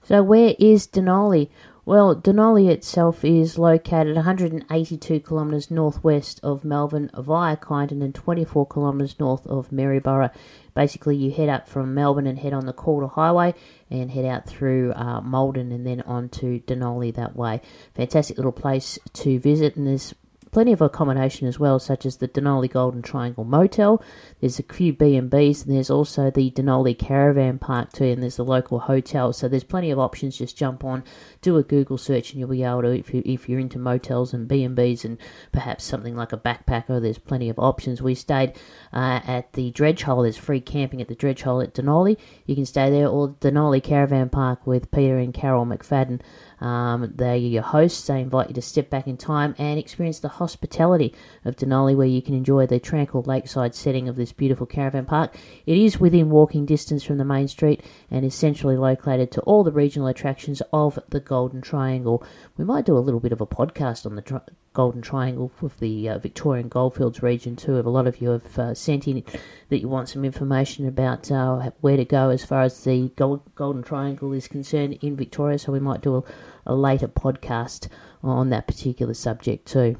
So, 0.05 0.23
where 0.23 0.55
is 0.57 0.87
Dunolly? 0.87 1.49
Well, 1.89 2.15
Dunolly 2.15 2.69
itself 2.69 3.25
is 3.25 3.57
located 3.57 4.15
182 4.15 5.21
kilometres 5.21 5.71
northwest 5.71 6.39
of 6.43 6.63
Melbourne 6.63 7.09
via 7.17 7.57
Kyneton 7.57 8.03
and 8.03 8.13
24 8.13 8.67
kilometres 8.67 9.19
north 9.19 9.47
of 9.47 9.71
Maryborough. 9.71 10.29
Basically, 10.75 11.15
you 11.15 11.31
head 11.31 11.49
up 11.49 11.67
from 11.67 11.95
Melbourne 11.95 12.27
and 12.27 12.37
head 12.37 12.53
on 12.53 12.67
the 12.67 12.73
Calder 12.73 13.07
Highway 13.07 13.55
and 13.89 14.11
head 14.11 14.23
out 14.23 14.45
through 14.45 14.93
uh, 14.93 15.21
Maldon 15.21 15.71
and 15.71 15.83
then 15.83 16.01
on 16.01 16.29
to 16.29 16.59
Dunolly 16.59 17.11
that 17.15 17.35
way. 17.35 17.59
Fantastic 17.95 18.37
little 18.37 18.51
place 18.51 18.99
to 19.13 19.39
visit, 19.39 19.75
and 19.75 19.87
there's 19.87 20.13
plenty 20.51 20.73
of 20.73 20.81
accommodation 20.81 21.47
as 21.47 21.59
well, 21.59 21.79
such 21.79 22.05
as 22.05 22.17
the 22.17 22.27
Dunolly 22.27 22.71
Golden 22.71 23.01
Triangle 23.01 23.43
Motel. 23.43 24.03
There's 24.39 24.59
a 24.59 24.63
few 24.63 24.93
B&Bs, 24.93 25.65
and 25.65 25.75
there's 25.75 25.89
also 25.89 26.31
the 26.31 26.51
Dunolly 26.51 26.97
Caravan 26.97 27.59
Park 27.59 27.93
too, 27.93 28.05
and 28.05 28.21
there's 28.21 28.37
the 28.37 28.45
local 28.45 28.79
hotel. 28.79 29.33
So 29.33 29.47
there's 29.47 29.63
plenty 29.63 29.91
of 29.91 29.99
options. 29.99 30.37
Just 30.37 30.57
jump 30.57 30.83
on, 30.83 31.03
do 31.41 31.57
a 31.57 31.63
Google 31.63 31.97
search, 31.97 32.31
and 32.31 32.39
you'll 32.39 32.49
be 32.49 32.63
able 32.63 32.83
to, 32.83 32.97
if, 32.97 33.13
you, 33.13 33.21
if 33.25 33.47
you're 33.47 33.59
into 33.59 33.79
motels 33.79 34.33
and 34.33 34.47
B&Bs 34.47 35.05
and 35.05 35.17
perhaps 35.51 35.83
something 35.83 36.15
like 36.15 36.33
a 36.33 36.37
backpacker, 36.37 37.01
there's 37.01 37.17
plenty 37.19 37.49
of 37.49 37.59
options. 37.59 38.01
We 38.01 38.15
stayed 38.15 38.53
uh, 38.93 39.21
at 39.25 39.53
the 39.53 39.71
Dredge 39.71 40.03
Hole. 40.03 40.23
There's 40.23 40.37
free 40.37 40.61
camping 40.61 41.01
at 41.01 41.07
the 41.07 41.15
Dredge 41.15 41.41
Hole 41.41 41.61
at 41.61 41.73
Dunolly. 41.73 42.17
You 42.45 42.55
can 42.55 42.65
stay 42.65 42.89
there, 42.89 43.07
or 43.07 43.29
Dunolly 43.29 43.83
Caravan 43.83 44.29
Park 44.29 44.65
with 44.65 44.91
Peter 44.91 45.17
and 45.17 45.33
Carol 45.33 45.65
McFadden. 45.65 46.21
Um, 46.61 47.13
they 47.15 47.33
are 47.33 47.35
your 47.35 47.63
hosts. 47.63 48.07
They 48.07 48.21
invite 48.21 48.49
you 48.49 48.55
to 48.55 48.61
step 48.61 48.89
back 48.89 49.07
in 49.07 49.17
time 49.17 49.55
and 49.57 49.79
experience 49.79 50.19
the 50.19 50.27
hospitality 50.27 51.13
of 51.45 51.55
Dunolly, 51.55 51.95
where 51.95 52.07
you 52.07 52.21
can 52.21 52.33
enjoy 52.33 52.65
the 52.65 52.79
tranquil 52.79 53.23
lakeside 53.23 53.75
setting 53.75 54.09
of 54.09 54.15
this 54.15 54.31
beautiful 54.31 54.65
caravan 54.65 55.05
park. 55.05 55.35
It 55.65 55.77
is 55.77 55.99
within 55.99 56.29
walking 56.29 56.65
distance 56.65 57.03
from 57.03 57.17
the 57.17 57.25
main 57.25 57.47
street 57.47 57.83
and 58.11 58.25
is 58.25 58.35
centrally 58.35 58.77
located 58.77 59.31
to 59.31 59.41
all 59.41 59.63
the 59.63 59.71
regional 59.71 60.07
attractions 60.07 60.61
of 60.73 60.99
the 61.09 61.19
Golden 61.19 61.61
Triangle. 61.61 62.23
We 62.59 62.65
might 62.65 62.85
do 62.85 62.97
a 62.97 62.99
little 62.99 63.21
bit 63.21 63.31
of 63.31 63.39
a 63.39 63.47
podcast 63.47 64.05
on 64.05 64.15
the 64.15 64.21
tri- 64.21 64.41
Golden 64.73 65.01
Triangle 65.01 65.49
with 65.61 65.79
the 65.79 66.09
uh, 66.09 66.19
Victorian 66.19 66.67
Goldfields 66.67 67.23
region 67.23 67.55
too. 67.55 67.79
If 67.79 67.85
a 67.85 67.89
lot 67.89 68.05
of 68.05 68.21
you 68.21 68.29
have 68.29 68.59
uh, 68.59 68.73
sent 68.73 69.07
in 69.07 69.23
that 69.69 69.79
you 69.79 69.87
want 69.87 70.09
some 70.09 70.25
information 70.25 70.85
about 70.85 71.31
uh, 71.31 71.71
where 71.79 71.95
to 71.95 72.03
go 72.03 72.29
as 72.29 72.43
far 72.43 72.63
as 72.63 72.83
the 72.83 73.11
Gold- 73.15 73.55
Golden 73.55 73.81
Triangle 73.81 74.33
is 74.33 74.47
concerned 74.47 74.99
in 75.01 75.15
Victoria, 75.15 75.57
so 75.57 75.71
we 75.71 75.79
might 75.79 76.01
do 76.01 76.17
a 76.17 76.23
a 76.69 76.75
later 76.75 77.07
podcast 77.07 77.87
on 78.23 78.49
that 78.49 78.67
particular 78.67 79.13
subject 79.13 79.67
too. 79.67 79.95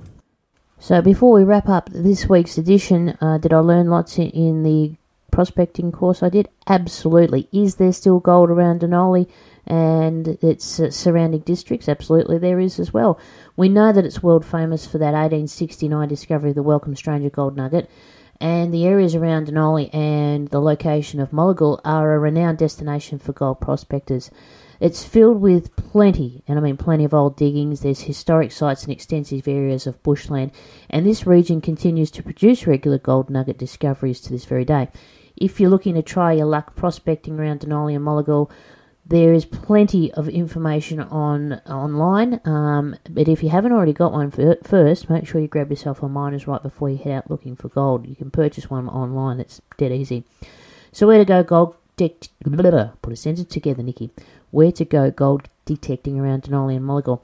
So 0.77 1.01
before 1.01 1.33
we 1.33 1.43
wrap 1.43 1.67
up 1.67 1.89
this 1.91 2.29
week's 2.29 2.57
edition, 2.57 3.17
uh, 3.19 3.37
did 3.37 3.51
I 3.51 3.59
learn 3.59 3.89
lots 3.89 4.17
in, 4.17 4.29
in, 4.29 4.63
the 4.63 4.95
prospecting 5.31 5.91
course? 5.91 6.23
I 6.23 6.29
did 6.29 6.47
absolutely. 6.67 7.49
Is 7.51 7.75
there 7.75 7.91
still 7.91 8.19
gold 8.19 8.49
around 8.49 8.81
Dunolly 8.81 9.27
and 9.69 10.27
its 10.41 10.81
surrounding 10.89 11.41
districts? 11.41 11.87
Absolutely, 11.87 12.37
there 12.37 12.59
is 12.59 12.79
as 12.79 12.93
well. 12.93 13.19
We 13.55 13.69
know 13.69 13.91
that 13.91 14.05
it's 14.05 14.23
world 14.23 14.45
famous 14.45 14.85
for 14.85 14.97
that 14.97 15.13
1869 15.13 16.07
discovery 16.07 16.49
of 16.49 16.55
the 16.55 16.63
Welcome 16.63 16.95
Stranger 16.95 17.29
gold 17.29 17.55
nugget. 17.55 17.89
And 18.41 18.73
the 18.73 18.85
areas 18.85 19.15
around 19.15 19.47
Dunolly 19.47 19.93
and 19.93 20.47
the 20.47 20.61
location 20.61 21.19
of 21.19 21.31
Moliagul 21.31 21.81
are 21.83 22.13
a 22.13 22.19
renowned 22.19 22.57
destination 22.57 23.19
for 23.19 23.33
gold 23.33 23.59
prospectors. 23.59 24.31
It's 24.79 25.03
filled 25.03 25.41
with 25.41 25.75
plenty, 25.75 26.41
and 26.47 26.57
I 26.57 26.61
mean 26.61 26.77
plenty 26.77 27.03
of 27.03 27.13
old 27.13 27.35
diggings. 27.35 27.81
There's 27.81 27.99
historic 27.99 28.53
sites 28.53 28.83
and 28.83 28.93
extensive 28.93 29.45
areas 29.45 29.85
of 29.85 30.01
bushland, 30.03 30.51
and 30.89 31.05
this 31.05 31.27
region 31.27 31.59
continues 31.59 32.09
to 32.11 32.23
produce 32.23 32.65
regular 32.65 32.97
gold 32.97 33.29
nugget 33.29 33.57
discoveries 33.57 34.21
to 34.21 34.31
this 34.31 34.45
very 34.45 34.63
day. 34.63 34.87
If 35.35 35.59
you're 35.59 35.69
looking 35.69 35.95
to 35.95 36.01
try 36.01 36.31
your 36.31 36.45
luck 36.45 36.77
prospecting 36.77 37.37
around 37.37 37.59
Dunolly 37.59 37.93
and 37.93 38.05
Moliagul, 38.05 38.49
there 39.09 39.33
is 39.33 39.45
plenty 39.45 40.11
of 40.13 40.29
information 40.29 40.99
on 40.99 41.53
online, 41.65 42.39
um, 42.45 42.95
but 43.09 43.27
if 43.27 43.43
you 43.43 43.49
haven't 43.49 43.71
already 43.71 43.93
got 43.93 44.13
one 44.13 44.31
for, 44.31 44.55
first, 44.63 45.09
make 45.09 45.27
sure 45.27 45.41
you 45.41 45.47
grab 45.47 45.69
yourself 45.69 46.01
a 46.01 46.09
miner's 46.09 46.47
right 46.47 46.63
before 46.63 46.89
you 46.89 46.97
head 46.97 47.13
out 47.13 47.29
looking 47.29 47.55
for 47.55 47.69
gold. 47.69 48.07
You 48.07 48.15
can 48.15 48.31
purchase 48.31 48.69
one 48.69 48.87
online; 48.87 49.39
it's 49.39 49.61
dead 49.77 49.91
easy. 49.91 50.23
So 50.91 51.07
where 51.07 51.17
to 51.17 51.25
go 51.25 51.43
gold? 51.43 51.75
put 51.97 53.11
a 53.11 53.15
sentence 53.17 53.49
together, 53.49 53.83
Nicki 53.83 54.09
where 54.51 54.71
to 54.71 54.85
go 54.85 55.11
gold 55.11 55.49
detecting 55.65 56.19
around 56.19 56.43
Dunolly 56.43 56.75
and 56.75 56.85
Moliagul. 56.85 57.21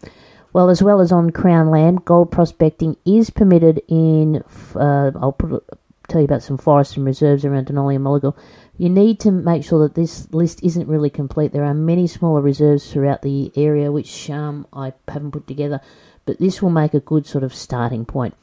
Well, 0.53 0.69
as 0.69 0.81
well 0.81 1.01
as 1.01 1.11
on 1.11 1.31
Crown 1.31 1.69
land, 1.69 2.05
gold 2.05 2.31
prospecting 2.31 2.95
is 3.05 3.29
permitted 3.29 3.81
in. 3.87 4.41
Uh, 4.73 5.11
I'll 5.19 5.33
put, 5.33 5.63
tell 6.07 6.21
you 6.21 6.25
about 6.25 6.43
some 6.43 6.57
forests 6.57 6.97
and 6.97 7.05
reserves 7.05 7.45
around 7.45 7.67
Dunolly 7.67 7.95
and 7.95 8.05
Moliagul. 8.05 8.37
You 8.77 8.89
need 8.89 9.19
to 9.21 9.31
make 9.31 9.63
sure 9.63 9.79
that 9.83 9.95
this 9.95 10.31
list 10.33 10.63
isn't 10.63 10.87
really 10.87 11.09
complete. 11.09 11.51
There 11.51 11.63
are 11.63 11.73
many 11.73 12.07
smaller 12.07 12.41
reserves 12.41 12.91
throughout 12.91 13.21
the 13.21 13.51
area 13.55 13.91
which 13.91 14.29
um, 14.29 14.67
I 14.73 14.93
haven't 15.07 15.31
put 15.31 15.47
together, 15.47 15.79
but 16.25 16.39
this 16.39 16.61
will 16.61 16.69
make 16.69 16.93
a 16.93 16.99
good 16.99 17.25
sort 17.25 17.43
of 17.43 17.53
starting 17.53 18.05
point. 18.05 18.35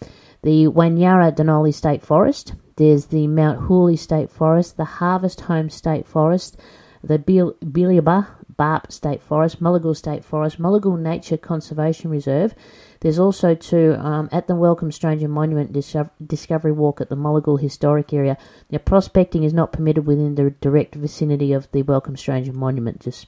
The 0.42 0.66
Wanyara 0.66 1.37
Dunolly 1.37 1.72
State 1.72 2.03
Forest, 2.03 2.55
there's 2.77 3.07
the 3.07 3.27
Mount 3.27 3.61
Hooley 3.61 3.96
State 3.96 4.31
Forest, 4.31 4.77
the 4.77 4.85
Harvest 4.85 5.42
Home 5.42 5.70
State 5.70 6.07
Forest, 6.07 6.57
the 7.05 7.18
Bil- 7.18 7.55
Barp 7.62 8.92
State 8.92 9.22
Forest, 9.22 9.62
Moliagul 9.62 9.96
State 9.96 10.25
Forest, 10.25 10.61
Moliagul 10.61 10.98
Nature 10.98 11.37
Conservation 11.37 12.11
Reserve. 12.11 12.55
There's 13.03 13.19
also 13.19 13.57
two 13.57 13.97
um, 13.99 14.29
at 14.31 14.47
the 14.47 14.55
Welcome 14.55 14.93
Stranger 14.93 15.27
Monument 15.27 15.73
Discovery 15.73 16.71
Walk 16.71 17.01
at 17.01 17.09
the 17.09 17.17
Moliagul 17.17 17.61
Historic 17.61 18.12
Area. 18.12 18.38
Now, 18.71 18.79
prospecting 18.79 19.43
is 19.43 19.53
not 19.53 19.73
permitted 19.73 20.07
within 20.07 20.37
the 20.37 20.51
direct 20.61 20.95
vicinity 20.95 21.53
of 21.53 21.69
the 21.73 21.83
Welcome 21.83 22.17
Stranger 22.17 22.53
Monument. 22.53 23.01
Just 23.01 23.27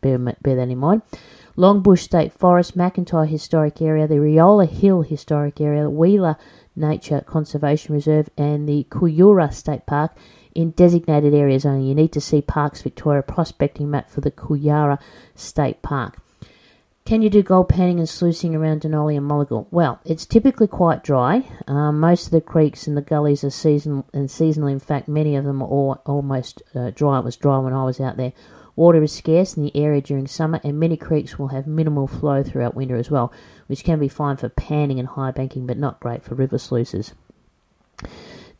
bear, 0.00 0.18
bear 0.18 0.56
that 0.56 0.68
in 0.68 0.78
mind. 0.78 1.02
Longbush 1.56 2.00
State 2.00 2.32
Forest, 2.32 2.76
McIntyre 2.76 3.28
Historic 3.28 3.80
Area, 3.80 4.08
the 4.08 4.16
Riola 4.16 4.68
Hill 4.68 5.02
Historic 5.02 5.60
Area, 5.60 5.88
Wheeler 5.88 6.36
Nature 6.74 7.20
Conservation 7.20 7.94
Reserve, 7.94 8.28
and 8.36 8.68
the 8.68 8.84
Kooyoora 8.90 9.54
State 9.54 9.86
Park 9.86 10.16
in 10.56 10.72
designated 10.72 11.32
areas 11.32 11.64
only. 11.64 11.86
You 11.86 11.94
need 11.94 12.12
to 12.14 12.20
see 12.20 12.42
Parks 12.42 12.82
Victoria 12.82 13.22
prospecting 13.22 13.92
map 13.92 14.10
for 14.10 14.22
the 14.22 14.32
Kooyoora 14.32 14.98
State 15.36 15.82
Park. 15.82 16.18
Can 17.06 17.20
you 17.20 17.28
do 17.28 17.42
gold 17.42 17.68
panning 17.68 17.98
and 17.98 18.08
sluicing 18.08 18.54
around 18.54 18.80
Dunolly 18.80 19.14
and 19.14 19.30
Moliagul? 19.30 19.66
Well, 19.70 20.00
it's 20.06 20.24
typically 20.24 20.66
quite 20.66 21.04
dry. 21.04 21.46
Um, 21.66 22.00
most 22.00 22.24
of 22.24 22.30
the 22.30 22.40
creeks 22.40 22.86
and 22.86 22.96
the 22.96 23.02
gullies 23.02 23.44
are 23.44 23.50
seasonal 23.50 24.06
and 24.14 24.30
seasonal. 24.30 24.70
In 24.70 24.78
fact, 24.78 25.06
many 25.06 25.36
of 25.36 25.44
them 25.44 25.60
are 25.60 25.68
all, 25.68 26.00
almost 26.06 26.62
uh, 26.74 26.92
dry. 26.94 27.18
It 27.18 27.24
was 27.26 27.36
dry 27.36 27.58
when 27.58 27.74
I 27.74 27.84
was 27.84 28.00
out 28.00 28.16
there. 28.16 28.32
Water 28.74 29.02
is 29.02 29.12
scarce 29.12 29.54
in 29.54 29.64
the 29.64 29.76
area 29.76 30.00
during 30.00 30.26
summer, 30.26 30.62
and 30.64 30.80
many 30.80 30.96
creeks 30.96 31.38
will 31.38 31.48
have 31.48 31.66
minimal 31.66 32.06
flow 32.06 32.42
throughout 32.42 32.74
winter 32.74 32.96
as 32.96 33.10
well, 33.10 33.30
which 33.66 33.84
can 33.84 33.98
be 33.98 34.08
fine 34.08 34.38
for 34.38 34.48
panning 34.48 34.98
and 34.98 35.08
high 35.08 35.30
banking, 35.30 35.66
but 35.66 35.76
not 35.76 36.00
great 36.00 36.24
for 36.24 36.34
river 36.34 36.56
sluices. 36.56 37.12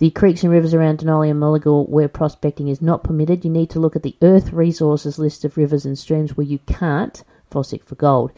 The 0.01 0.11
creeks 0.11 0.43
and 0.43 0.53
rivers 0.53 0.75
around 0.75 0.99
Dunolly 0.99 1.31
and 1.31 1.41
Moliagul 1.41 1.89
where 1.89 2.09
prospecting 2.09 2.69
is 2.69 2.83
not 2.83 3.05
permitted, 3.05 3.43
you 3.43 3.51
need 3.51 3.71
to 3.71 3.81
look 3.81 3.97
at 3.97 4.03
the 4.03 4.17
Earth 4.21 4.53
Resources 4.53 5.19
list 5.19 5.47
of 5.47 5.57
rivers 5.57 5.87
and 5.87 5.99
streams 5.99 6.37
where 6.37 6.47
you 6.47 6.59
can't 6.67 7.25
fossick 7.55 7.85
for 7.85 7.95
gold. 7.95 8.33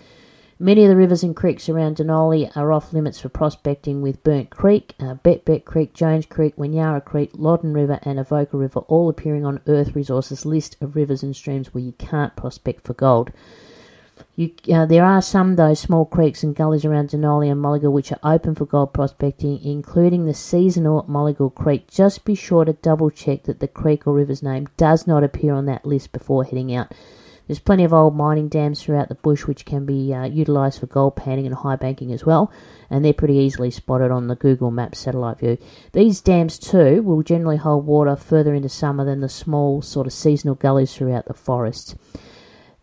Many 0.59 0.85
of 0.85 0.89
the 0.89 0.97
rivers 0.97 1.23
and 1.23 1.37
creeks 1.37 1.69
around 1.69 1.97
Dunolly 1.97 2.51
are 2.57 2.73
off 2.73 2.93
limits 2.93 3.21
for 3.21 3.29
prospecting, 3.29 4.01
with 4.01 4.23
Burnt 4.23 4.49
Creek, 4.49 4.95
uh, 4.99 5.15
Bet 5.15 5.45
Bet 5.45 5.67
Creek, 5.67 5.93
Jones 5.93 6.25
Creek, 6.25 6.57
Winyara 6.57 7.05
Creek, 7.05 7.31
Loddon 7.35 7.75
River, 7.75 7.99
and 8.03 8.19
Avoca 8.19 8.57
River 8.57 8.81
all 8.81 9.11
appearing 9.11 9.45
on 9.45 9.61
Earth 9.67 9.95
Resources 9.95 10.47
list 10.47 10.77
of 10.81 10.97
rivers 10.97 11.23
and 11.23 11.37
streams 11.37 11.75
where 11.75 11.85
you 11.85 11.93
can't 11.99 12.37
prospect 12.37 12.87
for 12.87 12.95
gold. 12.95 13.33
You, 14.35 14.51
uh, 14.73 14.87
there 14.87 15.05
are 15.05 15.21
some, 15.21 15.57
though, 15.57 15.75
small 15.75 16.07
creeks 16.07 16.43
and 16.43 16.57
gullies 16.57 16.87
around 16.87 17.11
Dunolly 17.11 17.53
and 17.53 17.63
Moliagul 17.63 17.93
which 17.93 18.13
are 18.13 18.19
open 18.23 18.55
for 18.55 18.65
gold 18.65 18.95
prospecting, 18.95 19.63
including 19.63 20.25
the 20.25 20.33
seasonal 20.33 21.05
Moliagul 21.05 21.55
Creek. 21.55 21.91
Just 21.91 22.25
be 22.25 22.35
sure 22.35 22.65
to 22.65 22.73
double 22.73 23.11
check 23.11 23.43
that 23.43 23.61
the 23.61 23.69
creek 23.69 24.07
or 24.07 24.15
river's 24.15 24.43
name 24.43 24.69
does 24.79 25.07
not 25.07 25.23
appear 25.23 25.53
on 25.53 25.67
that 25.67 25.85
list 25.85 26.13
before 26.13 26.45
heading 26.45 26.75
out. 26.75 26.93
There's 27.47 27.59
plenty 27.61 27.85
of 27.85 27.93
old 27.93 28.17
mining 28.17 28.49
dams 28.49 28.83
throughout 28.83 29.09
the 29.09 29.15
bush 29.15 29.47
which 29.47 29.65
can 29.65 29.87
be 29.87 30.13
uh, 30.13 30.25
utilised 30.25 30.81
for 30.81 30.87
gold 30.87 31.17
panning 31.17 31.47
and 31.47 31.55
high 31.55 31.77
banking 31.77 32.13
as 32.13 32.25
well, 32.25 32.51
and 32.91 33.05
they're 33.05 33.13
pretty 33.13 33.37
easily 33.37 33.71
spotted 33.71 34.11
on 34.11 34.27
the 34.27 34.35
Google 34.35 34.71
Maps 34.71 34.99
satellite 34.99 35.39
view. 35.39 35.59
These 35.93 36.21
dams 36.21 36.59
too 36.59 37.03
will 37.03 37.23
generally 37.23 37.57
hold 37.57 37.87
water 37.87 38.17
further 38.17 38.55
into 38.55 38.69
summer 38.69 39.05
than 39.05 39.21
the 39.21 39.29
small 39.29 39.81
sort 39.83 40.07
of 40.07 40.13
seasonal 40.13 40.57
gullies 40.57 40.95
throughout 40.95 41.27
the 41.27 41.35
forests. 41.35 41.95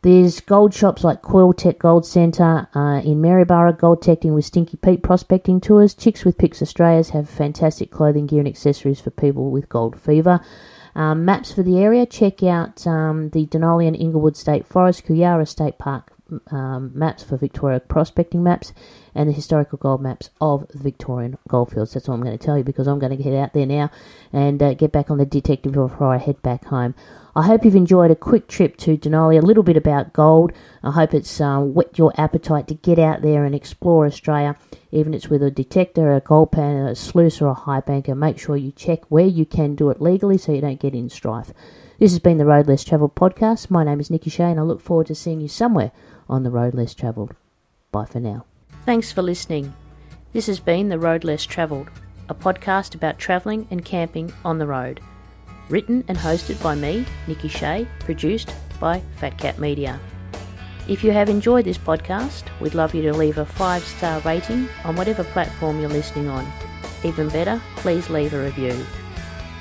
There's 0.03 0.41
gold 0.41 0.73
shops 0.73 1.05
like 1.05 1.21
Coiltek 1.21 1.79
Gold 1.79 2.05
Centre 2.05 2.67
uh, 2.75 2.99
in 3.05 3.21
Maryborough, 3.21 3.77
gold 3.77 4.03
teching 4.03 4.35
with 4.35 4.43
Stinky 4.43 4.75
Pete 4.75 5.01
prospecting 5.01 5.61
tours. 5.61 5.93
Chicks 5.93 6.25
with 6.25 6.37
Picks 6.37 6.61
Australia's 6.61 7.11
have 7.11 7.29
fantastic 7.29 7.89
clothing, 7.89 8.27
gear, 8.27 8.39
and 8.39 8.47
accessories 8.47 8.99
for 8.99 9.11
people 9.11 9.49
with 9.49 9.69
gold 9.69 9.97
fever. 9.97 10.41
Um, 10.95 11.25
maps 11.25 11.51
for 11.51 11.63
the 11.63 11.79
area, 11.79 12.05
check 12.05 12.43
out 12.43 12.85
um, 12.85 13.29
the 13.29 13.47
Dunolly 13.47 13.87
and 13.87 13.95
Inglewood 13.95 14.37
State 14.37 14.65
Forest, 14.67 15.05
Kooyoora 15.05 15.47
State 15.47 15.77
Park 15.79 16.11
um, 16.51 16.91
maps 16.93 17.23
for 17.23 17.37
Victoria 17.37 17.79
prospecting 17.79 18.43
maps, 18.43 18.73
and 19.15 19.29
the 19.29 19.33
historical 19.33 19.77
gold 19.77 20.01
maps 20.01 20.29
of 20.41 20.67
the 20.69 20.79
Victorian 20.79 21.37
goldfields. 21.47 21.93
That's 21.93 22.09
all 22.09 22.15
I'm 22.15 22.23
going 22.23 22.37
to 22.37 22.43
tell 22.43 22.57
you 22.57 22.63
because 22.63 22.87
I'm 22.87 22.99
going 22.99 23.15
to 23.15 23.23
get 23.23 23.33
out 23.33 23.53
there 23.53 23.65
now 23.65 23.91
and 24.31 24.61
uh, 24.61 24.73
get 24.73 24.91
back 24.91 25.11
on 25.11 25.17
the 25.17 25.25
detective 25.25 25.73
before 25.73 26.13
I 26.13 26.17
head 26.17 26.41
back 26.41 26.65
home. 26.65 26.95
I 27.35 27.47
hope 27.47 27.65
you've 27.65 27.75
enjoyed 27.75 28.11
a 28.11 28.15
quick 28.15 28.47
trip 28.47 28.77
to 28.77 28.95
Dunolly, 28.95 29.41
a 29.41 29.45
little 29.45 29.63
bit 29.63 29.75
about 29.75 30.13
gold. 30.13 30.51
I 30.83 30.91
hope 30.91 31.15
it's 31.15 31.41
um, 31.41 31.73
whet 31.73 31.97
your 31.97 32.13
appetite 32.15 32.67
to 32.67 32.75
get 32.75 32.99
out 32.99 33.23
there 33.23 33.43
and 33.43 33.55
explore 33.55 34.05
Australia, 34.05 34.55
even 34.91 35.15
if 35.15 35.23
it's 35.23 35.29
with 35.29 35.41
a 35.41 35.49
detector, 35.49 36.13
a 36.13 36.19
gold 36.19 36.51
pan, 36.51 36.85
a 36.85 36.95
sluice, 36.95 37.41
or 37.41 37.47
a 37.47 37.55
high 37.55 37.79
banker. 37.79 38.13
Make 38.13 38.37
sure 38.37 38.55
you 38.55 38.71
check 38.71 39.01
where 39.09 39.25
you 39.25 39.45
can 39.45 39.73
do 39.73 39.89
it 39.89 39.99
legally 39.99 40.37
so 40.37 40.51
you 40.51 40.61
don't 40.61 40.79
get 40.79 40.93
in 40.93 41.09
strife. 41.09 41.51
This 41.97 42.11
has 42.11 42.19
been 42.19 42.37
the 42.37 42.45
Road 42.45 42.67
Less 42.67 42.83
Travelled 42.83 43.15
podcast. 43.15 43.71
My 43.71 43.83
name 43.83 43.99
is 43.99 44.11
Nicki 44.11 44.29
Shea, 44.29 44.51
and 44.51 44.59
I 44.59 44.63
look 44.63 44.81
forward 44.81 45.07
to 45.07 45.15
seeing 45.15 45.41
you 45.41 45.47
somewhere 45.47 45.91
on 46.29 46.43
the 46.43 46.51
Road 46.51 46.75
Less 46.75 46.93
Travelled. 46.93 47.35
Bye 47.91 48.05
for 48.05 48.19
now. 48.19 48.45
Thanks 48.85 49.11
for 49.11 49.21
listening. 49.21 49.73
This 50.33 50.47
has 50.47 50.59
been 50.59 50.89
The 50.89 50.99
Road 50.99 51.23
Less 51.23 51.45
Travelled, 51.45 51.89
a 52.29 52.35
podcast 52.35 52.95
about 52.95 53.19
travelling 53.19 53.67
and 53.71 53.85
camping 53.85 54.33
on 54.43 54.57
the 54.57 54.67
road. 54.67 54.99
Written 55.69 56.03
and 56.07 56.17
hosted 56.17 56.61
by 56.61 56.75
me, 56.75 57.05
Nicki 57.27 57.47
Shea, 57.47 57.87
produced 57.99 58.53
by 58.79 59.01
Phat 59.17 59.37
Cat 59.37 59.59
Media. 59.59 59.99
If 60.87 61.03
you 61.03 61.11
have 61.11 61.29
enjoyed 61.29 61.65
this 61.65 61.77
podcast, 61.77 62.43
we'd 62.59 62.73
love 62.73 62.93
you 62.93 63.01
to 63.03 63.13
leave 63.13 63.37
a 63.37 63.45
five 63.45 63.83
star 63.83 64.19
rating 64.21 64.67
on 64.83 64.97
whatever 64.97 65.23
platform 65.23 65.79
you're 65.79 65.89
listening 65.89 66.27
on. 66.27 66.51
Even 67.03 67.29
better, 67.29 67.61
please 67.77 68.09
leave 68.09 68.33
a 68.33 68.43
review. 68.43 68.85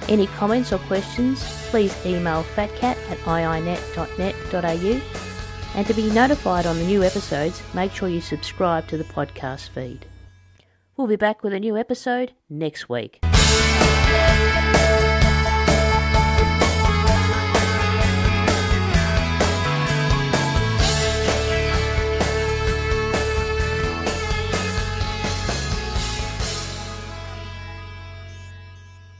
Any 0.09 0.27
comments 0.27 0.72
or 0.72 0.79
questions, 0.79 1.44
please 1.70 1.94
email 2.05 2.42
phatcat 2.42 2.96
at 3.11 3.18
iinet.net.au. 3.18 5.32
And 5.75 5.87
to 5.87 5.95
be 5.95 6.11
notified 6.11 6.67
on 6.67 6.79
the 6.79 6.85
new 6.85 7.03
episodes, 7.03 7.63
make 7.75 7.93
sure 7.93 8.09
you 8.09 8.21
subscribe 8.21 8.87
to 8.89 8.97
the 8.97 9.05
podcast 9.05 9.71
feed. 9.71 10.07
We'll 10.97 11.07
be 11.07 11.17
back 11.17 11.43
with 11.43 11.55
a 11.55 11.61
new 11.61 11.77
episode 11.79 12.33
next 12.51 12.89
week. 12.89 13.21